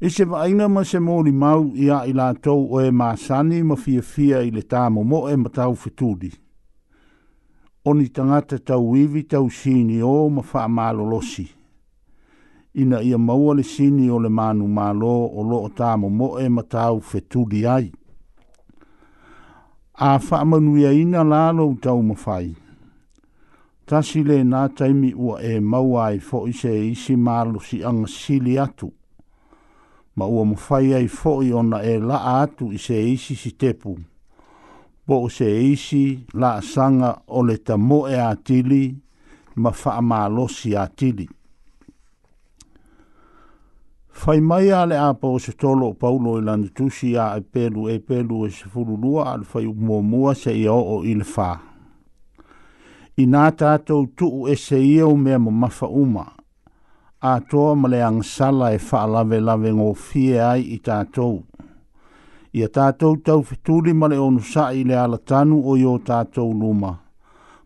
I 0.00 0.06
e 0.06 0.10
se 0.12 0.26
vaina 0.28 0.66
ma 0.68 0.82
se 0.84 0.98
mōri 1.00 1.32
mau 1.32 1.70
i 1.72 1.86
a 1.90 2.02
i 2.06 2.12
lātou 2.12 2.66
o 2.76 2.82
e 2.84 2.90
māsani 2.92 3.62
ma 3.64 3.78
fia 3.80 4.02
fia 4.04 4.42
i 4.44 4.50
le 4.52 4.60
tāmo 4.68 5.02
mo 5.08 5.22
e 5.24 5.36
ma 5.40 5.48
tau 5.48 5.72
fetuli 5.72 6.28
oni 7.88 8.08
tangata 8.08 8.58
tau 8.58 8.96
iwi 8.96 9.22
tau 9.30 9.50
sini 9.50 10.00
o 10.02 10.28
ma 10.28 10.42
wha 10.52 10.68
malo 10.68 11.04
losi. 11.06 11.46
Ina 12.74 12.98
ia 13.02 13.18
maua 13.18 13.54
le 13.54 13.62
sini 13.62 14.10
o 14.10 14.18
le 14.18 14.28
manu 14.28 14.66
malo 14.68 15.10
o 15.26 15.42
lo 15.50 15.58
o 15.68 15.68
tā 15.70 15.92
mo 15.96 16.28
e 16.42 16.48
ma 16.48 16.62
tau 16.66 16.98
fetudi 17.00 17.62
ai. 17.66 17.92
A 20.08 20.18
wha 20.18 20.44
manuia 20.44 20.90
ina 20.92 21.22
lalo 21.22 21.68
tau 21.80 22.02
ma 22.02 22.14
whai. 22.24 22.54
Tasi 23.86 24.24
le 24.24 24.42
nā 24.42 24.66
taimi 24.76 25.12
ua 25.14 25.38
e 25.42 25.58
maua 25.60 26.08
ai 26.10 26.18
fo 26.18 26.46
i 26.50 26.52
se 26.52 26.74
isi 26.92 27.14
malo 27.16 27.60
si 27.60 27.82
ang 27.84 28.02
sili 28.06 28.58
atu. 28.58 28.90
Ma 30.18 30.26
ua 30.26 30.44
ma 30.44 30.58
whai 30.68 30.92
ai 30.94 31.08
fo 31.08 31.38
i 31.42 31.52
ona 31.52 31.80
e 31.84 31.96
la 32.00 32.18
atu 32.42 32.72
i 32.72 32.78
se 32.82 32.98
isi 33.12 33.34
si 33.36 33.52
tepu 33.56 33.94
bo 35.06 35.22
o 35.24 35.28
se 35.30 35.46
isi 35.62 36.20
la 36.34 36.60
sanga 36.62 37.16
o 37.26 37.42
le 37.46 37.56
tamo 37.58 38.06
e 38.10 38.18
atili 38.18 38.94
ma 39.56 39.70
faa 39.70 40.00
maalosi 40.00 40.76
atili. 40.76 41.28
Fai 44.16 44.40
mai 44.40 44.70
a 44.72 44.82
le 44.86 44.96
apa 44.98 45.28
o 45.28 45.38
se 45.38 45.52
tolo 45.52 45.92
paulo 45.94 46.38
i 46.40 46.42
lana 46.42 46.66
a 46.66 47.36
e 47.36 47.40
pelu 47.52 47.88
e 47.88 47.98
pelu 48.08 48.46
e 48.46 48.50
se 48.50 48.64
fululua 48.72 49.22
a 49.34 49.42
fai 49.50 49.66
umua 49.66 50.34
se 50.34 50.50
i 50.56 50.66
o 50.68 50.80
o 50.96 51.04
i 51.04 51.14
le 51.18 51.24
fa. 51.24 51.50
I 53.16 53.24
nā 53.26 53.46
tātou 53.60 54.06
tuu 54.16 54.46
e 54.52 54.56
se 54.56 54.76
i 54.80 55.00
o 55.02 55.14
mea 55.16 55.38
mo 55.38 55.50
mafa 55.50 55.86
uma. 55.86 56.26
A 57.22 57.40
toa 57.50 57.74
ma 57.76 57.88
le 57.88 58.02
angsala 58.02 58.72
e 58.74 58.78
faa 58.78 59.06
lave 59.06 59.40
lave 59.40 59.70
ngō 59.72 59.94
fie 60.08 60.40
ai 60.40 60.60
i 60.74 60.78
tātou 60.84 61.44
ia 62.56 62.66
tātou 62.72 63.18
tau 63.20 63.42
fituli 63.44 63.92
ma 63.92 64.08
le 64.08 64.16
onu 64.16 64.40
sa'i 64.40 64.84
le 64.88 64.96
ala 64.96 65.18
tanu 65.28 65.58
o 65.68 65.74
yo 65.76 65.98
tātou 66.08 66.54
luma. 66.56 66.94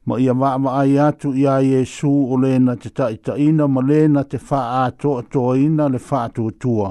Ma 0.09 0.16
ia 0.18 0.32
wa'a 0.34 0.72
ai 0.80 0.97
atu 0.99 1.30
ia 1.38 1.61
Yesu 1.62 2.11
o 2.11 2.36
lena 2.43 2.74
te 2.74 2.91
taitaina 2.91 3.68
ma 3.70 3.84
lena 3.86 4.24
te 4.24 4.41
wha'a 4.49 4.80
ato 4.86 5.12
atoa 5.20 5.55
le 5.93 5.99
wha'a 6.09 6.28
tuatua. 6.34 6.91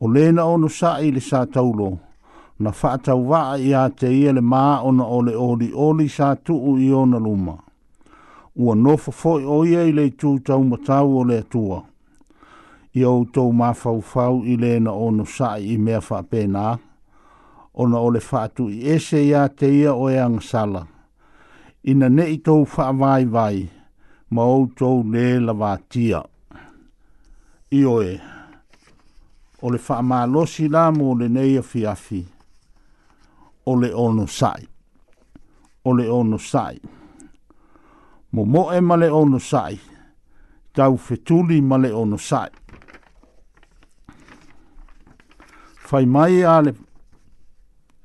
O 0.00 0.08
lena 0.08 0.44
onu 0.54 0.68
sa'i 0.68 1.10
le 1.12 1.20
sa 1.20 1.44
taulo, 1.46 1.90
na 2.58 2.70
wha'a 2.72 2.96
tau 3.04 3.20
wa'a 3.32 3.58
ia 3.60 3.84
te 3.90 4.08
ia 4.10 4.32
le 4.32 4.40
maa 4.40 4.80
ona 4.88 5.04
o 5.04 5.20
le 5.22 5.34
oli 5.34 5.70
oli 5.74 6.08
sa 6.08 6.32
tuu 6.36 6.78
i 6.80 6.88
ona 6.92 7.18
luma. 7.20 7.56
Ua 8.56 8.74
nofo 8.74 9.12
fo'i 9.12 9.44
o 9.44 9.60
ia 9.68 9.84
i 9.84 9.92
le 9.92 10.08
tūtau 10.16 10.64
matau 10.64 11.18
o 11.20 11.24
le 11.28 11.38
atua 11.44 11.82
i 12.96 13.04
outou 13.04 13.52
mafaufau 13.52 14.38
i 14.48 14.54
lē 14.56 14.78
na 14.80 14.92
ono 15.06 15.24
saʻi 15.28 15.74
i 15.74 15.74
mea 15.78 15.98
faapenā 16.00 16.66
ona 17.84 17.98
o 18.06 18.10
le 18.14 18.20
faatuʻi 18.28 18.78
ese 18.94 19.20
iā 19.20 19.42
te 19.58 19.68
ia 19.80 19.92
o 19.92 20.06
e 20.08 20.16
agasala 20.20 20.86
ina 21.92 22.08
neʻi 22.08 22.38
tou 22.48 22.64
faavaivai 22.76 23.60
ma 24.32 24.44
outou 24.54 25.04
lē 25.12 25.26
lavatia 25.44 26.22
io 27.80 28.00
e 28.02 28.14
o 29.60 29.70
le 29.76 29.84
faamalosi 29.84 30.68
la 30.68 30.88
mo 30.90 31.12
lenei 31.14 31.58
afi. 31.60 32.24
o 33.66 33.76
le 33.76 33.92
ono 33.92 34.24
saʻi 34.26 34.66
o 35.84 35.92
le 35.92 36.08
mo 36.08 36.38
saʻi 36.38 36.80
momoʻe 38.32 38.80
ma 38.80 38.96
le 38.96 39.10
ono 39.10 39.38
Tau 40.76 40.96
fetuli 40.96 41.60
ma 41.62 41.76
le 41.78 41.88
ono 41.92 42.16
saʻi 42.16 42.52
fai 45.86 46.04
mai 46.04 46.42
a 46.42 46.60
le 46.62 46.72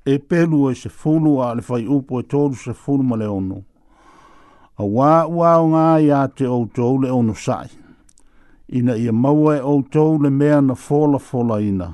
e 0.06 0.20
pelu 0.20 0.70
e 0.70 0.76
se 0.76 0.88
fulu 0.90 1.42
a 1.42 1.56
le 1.56 1.62
fai 1.62 1.86
upo 1.88 2.20
e 2.20 2.24
tolu 2.24 2.54
se 2.56 2.74
fulu 2.74 3.04
ma 3.04 3.16
le 3.16 3.26
ono. 3.26 3.58
A 4.82 4.86
wā 4.86 5.14
wā 5.38 5.52
o 5.62 5.68
ngā 5.72 5.86
i 6.06 6.12
a 6.14 6.22
te 6.30 6.46
outou 6.46 7.00
le 7.02 7.10
ono 7.14 7.34
sai. 7.34 7.70
Ina 8.78 8.94
ia 8.98 9.12
maua 9.14 9.56
e 9.58 9.62
outou 9.64 10.20
le 10.22 10.30
mea 10.30 10.62
na 10.62 10.76
fola 10.76 11.18
fola 11.20 11.58
ina. 11.62 11.88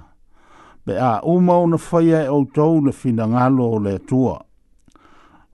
Be 0.85 0.95
a 0.99 1.21
umau 1.23 1.65
na 1.67 1.77
fai 1.77 2.11
e 2.13 2.21
outou 2.27 2.81
le 2.85 2.91
fina 2.91 3.25
ngalo 3.27 3.65
o 3.77 3.79
le 3.79 3.97
tua. 3.99 4.35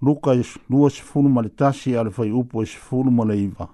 Luka 0.02 0.34
e 0.34 0.44
lua 0.70 0.90
se 0.90 1.02
fulu 1.04 1.30
ma 1.30 1.42
le 1.42 1.54
tasi 1.56 1.96
a 1.96 2.04
le 2.04 2.10
fai 2.12 2.30
upo 2.32 2.62
e 2.64 2.66
se 2.66 2.78
fulu 2.78 3.10
ma 3.12 3.24
le 3.26 3.38
iwa. 3.38 3.70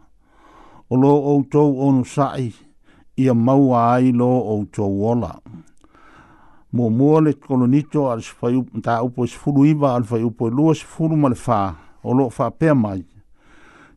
O 0.89 0.95
lo 0.95 1.10
outou 1.32 1.80
ono 1.88 2.03
sai 2.03 2.53
ia 3.16 3.34
maua 3.34 3.95
ai 3.95 4.12
lo 4.12 4.26
outou 4.28 5.01
ola. 5.05 5.32
Ola 5.41 5.68
mo 6.72 6.88
mo 6.89 7.20
le 7.20 7.34
kolonito 7.34 8.11
al 8.11 8.22
sfayu 8.22 8.61
ta 8.82 9.01
upo 9.01 9.24
is 9.26 9.34
fulu 9.34 9.65
iba 9.65 9.95
al 9.95 10.03
fayu 10.03 10.30
po 10.30 10.47
e 10.47 10.51
lo 10.53 10.70
is 10.72 10.84
fulu 10.86 11.15
mal 11.17 11.34
fa 11.36 11.74
o 12.03 12.13
lo 12.13 12.30
fa 12.30 12.51
pe 12.51 12.72
mai 12.74 13.01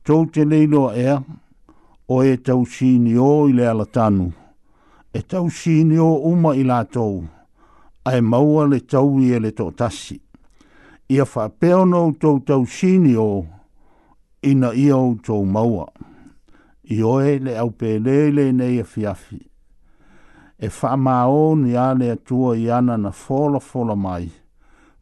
to 0.03 0.25
te 0.33 0.43
no 0.45 0.89
e 0.91 1.05
o 2.09 2.23
e 2.25 2.37
tau 2.41 2.65
sini 2.65 3.11
ile 3.13 3.51
i 3.53 3.53
le 3.53 3.67
ala 3.69 3.85
tanu 3.85 4.33
e 5.13 5.21
tau 5.21 5.51
sini 5.51 5.99
uma 6.01 6.55
i 6.57 6.63
la 6.65 6.83
tou 6.85 7.29
ai 8.09 8.21
maua 8.23 8.65
le 8.67 8.81
tau 8.81 9.19
i 9.21 9.37
le 9.39 9.53
to 9.53 9.69
tasi 9.77 10.17
ia 11.09 11.25
fa 11.27 11.51
pe 11.51 11.73
ono 11.75 12.11
to 12.17 12.41
tau 12.41 12.65
sini 12.65 13.13
ina 14.41 14.73
io 14.73 14.97
o 14.99 15.15
to 15.21 15.45
maua 15.45 15.87
i 16.89 17.05
e 17.05 17.39
le 17.39 17.53
au 17.59 17.71
pe 17.71 17.99
le 17.99 18.31
le 18.31 18.51
nei 18.53 18.79
e 18.79 18.85
fiafi 18.85 19.52
e 20.63 20.69
whamao 20.83 21.57
ni 21.57 21.77
ane 21.77 22.11
atua 22.11 22.57
i 22.57 22.71
ana 22.71 22.97
na 22.99 23.11
whola 23.21 23.59
whola 23.69 23.97
mai, 23.97 24.31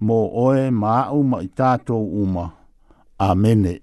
mō 0.03 0.17
oe 0.45 0.71
ma 0.71 0.95
auma 1.13 1.43
i 1.45 1.49
tātou 1.53 2.01
uma. 2.23 2.47
Amene. 3.19 3.75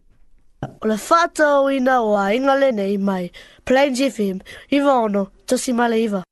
O 0.82 0.90
le 0.90 0.98
whātau 0.98 1.70
i 1.70 1.78
nā 1.86 2.00
o 2.02 2.16
a 2.18 2.26
ingale 2.34 2.72
nei 2.74 2.98
mai, 2.98 3.28
Plains 3.64 4.02
FM, 4.10 4.42
Iva 4.74 4.98
Ono, 5.04 5.28
Tosi 5.46 5.74
Male 5.78 6.02
Iva. 6.02 6.24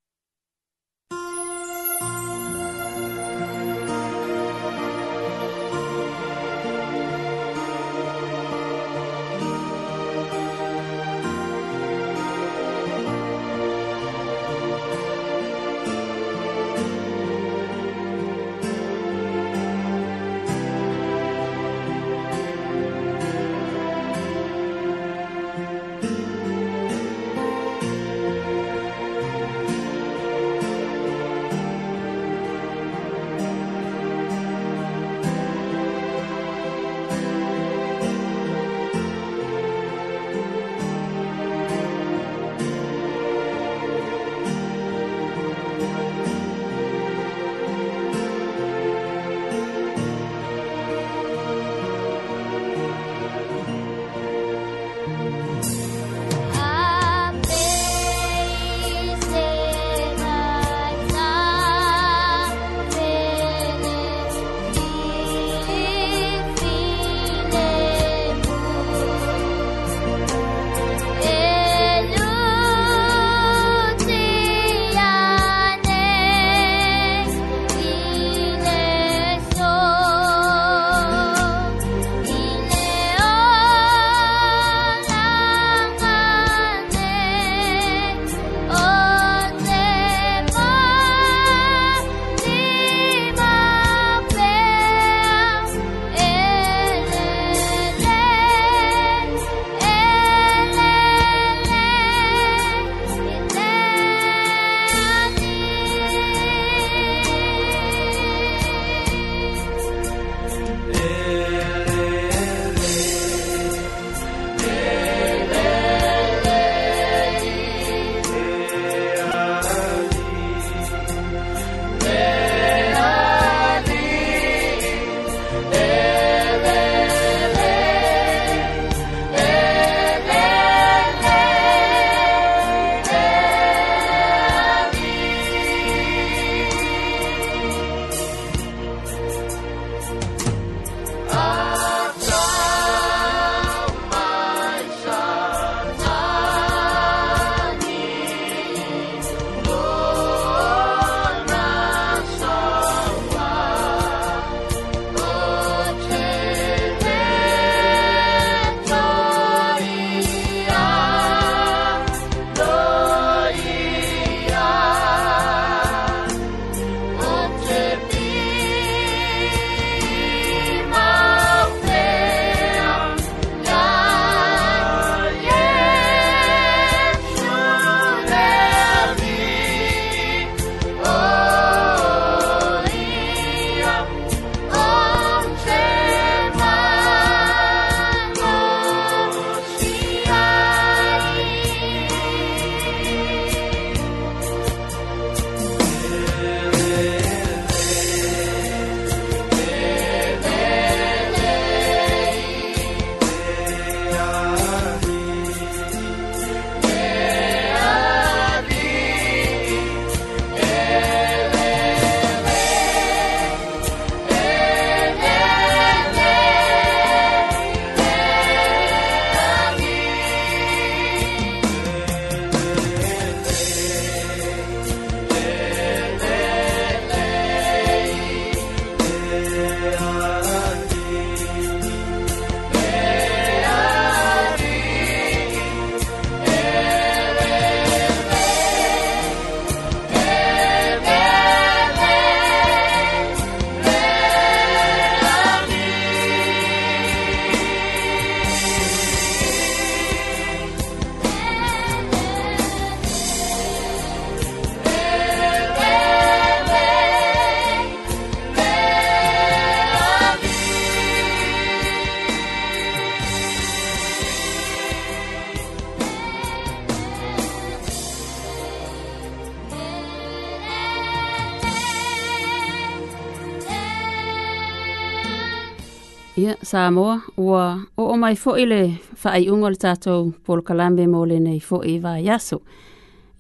Samoa 276.76 277.20
ua 277.38 277.80
o 277.98 278.04
o 278.06 278.18
mai 278.18 278.36
fo 278.36 278.56
ile 278.58 278.98
fa 279.16 279.32
ai 279.32 279.50
ungo 279.50 279.70
le 279.70 279.76
tatou 279.80 280.34
Paul 280.46 280.62
Kalambe 280.62 281.08
mo 281.08 281.22
le 281.26 281.38
nei 281.40 281.60
fo 281.60 281.80
i 281.88 282.00
va 282.04 282.18
yaso 282.20 282.58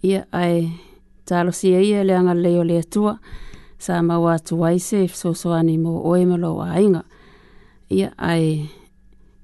ia 0.03 0.21
ai 0.31 0.69
talo 1.25 1.51
si 1.51 1.73
ai 1.75 2.03
le 2.05 2.13
anga 2.15 2.33
le 2.33 2.53
o 2.59 2.63
le 2.63 2.83
tua 2.83 3.17
Samoa 3.77 4.37
tu 4.39 4.61
ai 4.63 4.79
se 4.79 5.07
so 5.07 5.33
so 5.33 5.51
ani 5.53 5.75
mo 5.77 5.99
o 6.09 6.13
e 6.15 6.23
mo 6.25 6.37
lo 6.37 6.61
ainga 6.63 7.03
ia 7.89 8.09
ai 8.17 8.69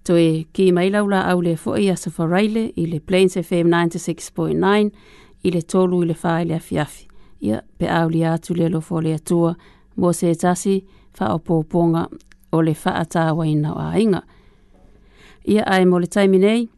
to 0.06 0.16
e 0.16 0.48
ki 0.54 0.72
mai 0.72 0.88
la 0.90 1.04
ula 1.04 1.28
au 1.28 1.42
le 1.44 1.56
fo 1.58 1.76
i 1.76 1.92
aso 1.92 2.10
fa 2.10 2.24
raile 2.32 2.72
i 2.80 2.86
le 2.88 3.00
Plains 3.00 3.36
FM 3.38 3.68
96.9 3.68 4.92
i 5.44 5.50
le 5.52 5.62
tolu 5.62 6.04
i 6.04 6.08
le 6.08 6.14
fa 6.16 6.40
i 6.40 6.46
le 6.48 6.56
afiafi 6.56 7.04
ia 7.44 7.60
pe 7.78 7.90
au 7.92 8.08
li 8.10 8.24
atu 8.24 8.56
le 8.56 8.70
lo 8.72 8.80
fo 8.82 9.02
le 9.04 9.20
tua 9.20 9.52
mo 10.00 10.14
se 10.16 10.32
tasi 10.36 10.80
fa 11.12 11.34
o 11.36 11.40
poponga 11.40 12.08
o 12.52 12.62
le 12.62 12.76
whaata 12.86 13.34
waina 13.34 13.74
o 13.74 13.80
ainga. 13.80 14.22
Ia 15.48 15.66
ai 15.68 15.86
mo 15.86 15.98
le 16.00 16.08
taimi 16.08 16.38
nei, 16.38 16.70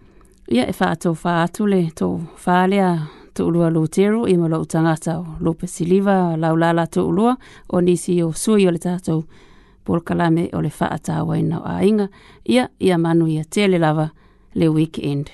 ia 0.49 0.65
e 0.67 0.73
whaato 0.79 1.11
wha 1.23 1.43
atu 1.43 1.65
le 1.67 1.89
tō 1.95 2.07
whālea 2.45 2.89
tō 3.35 3.47
ulua 3.49 3.69
lūtero 3.73 4.25
i 4.29 4.37
mo 4.37 4.47
lau 4.47 4.65
tangata 4.69 5.17
o 5.19 5.25
lupe 5.41 5.67
siliva 5.67 6.37
laulala 6.37 6.85
tō 6.85 7.03
ulua 7.09 7.35
o 7.69 7.81
nisi 7.81 8.19
o 8.23 8.31
sui 8.33 8.67
o 8.67 8.71
le 8.71 8.79
tātou 8.79 9.23
polkalame 9.83 10.49
o 10.55 10.61
le 10.63 10.69
whaata 10.79 11.23
waina 11.25 11.59
o 11.63 11.67
ainga. 11.77 12.07
Ia, 12.45 12.69
ia 12.79 12.97
manu 12.97 13.27
ia 13.27 13.43
tele 13.43 13.77
lava 13.81 14.09
le 14.55 14.69
weekend. 14.69 15.33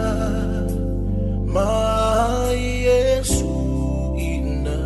mai 1.55 2.57
Yesu 2.87 3.53
ina 4.31 4.83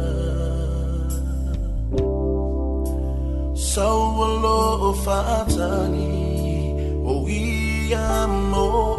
saulo 3.72 4.92
fatani 5.06 6.74
o 7.06 7.30
ia 7.30 8.18
mo 8.28 8.98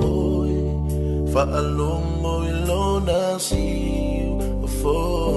fa 1.33 1.43
alongo 1.61 2.35
ilona 2.53 3.21
si 3.47 3.67
for 4.79 5.28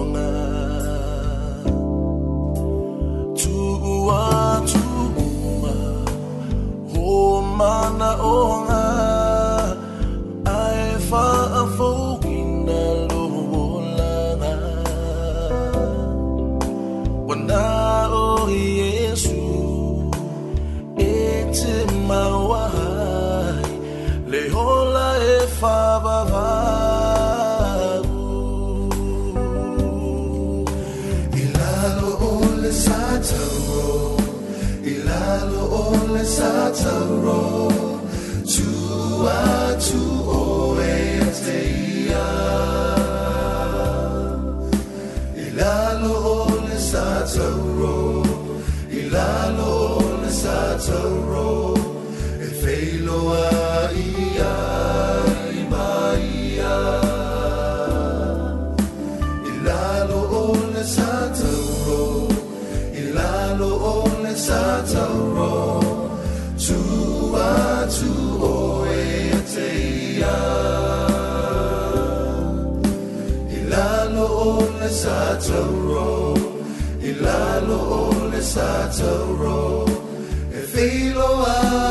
my 8.02 8.16
own 8.18 8.70
Lalo 77.22 78.09
ole 78.09 78.41
sa 78.41 78.89
toro 78.97 79.86
e 80.49 80.57
filo 80.74 81.30
a 81.45 81.91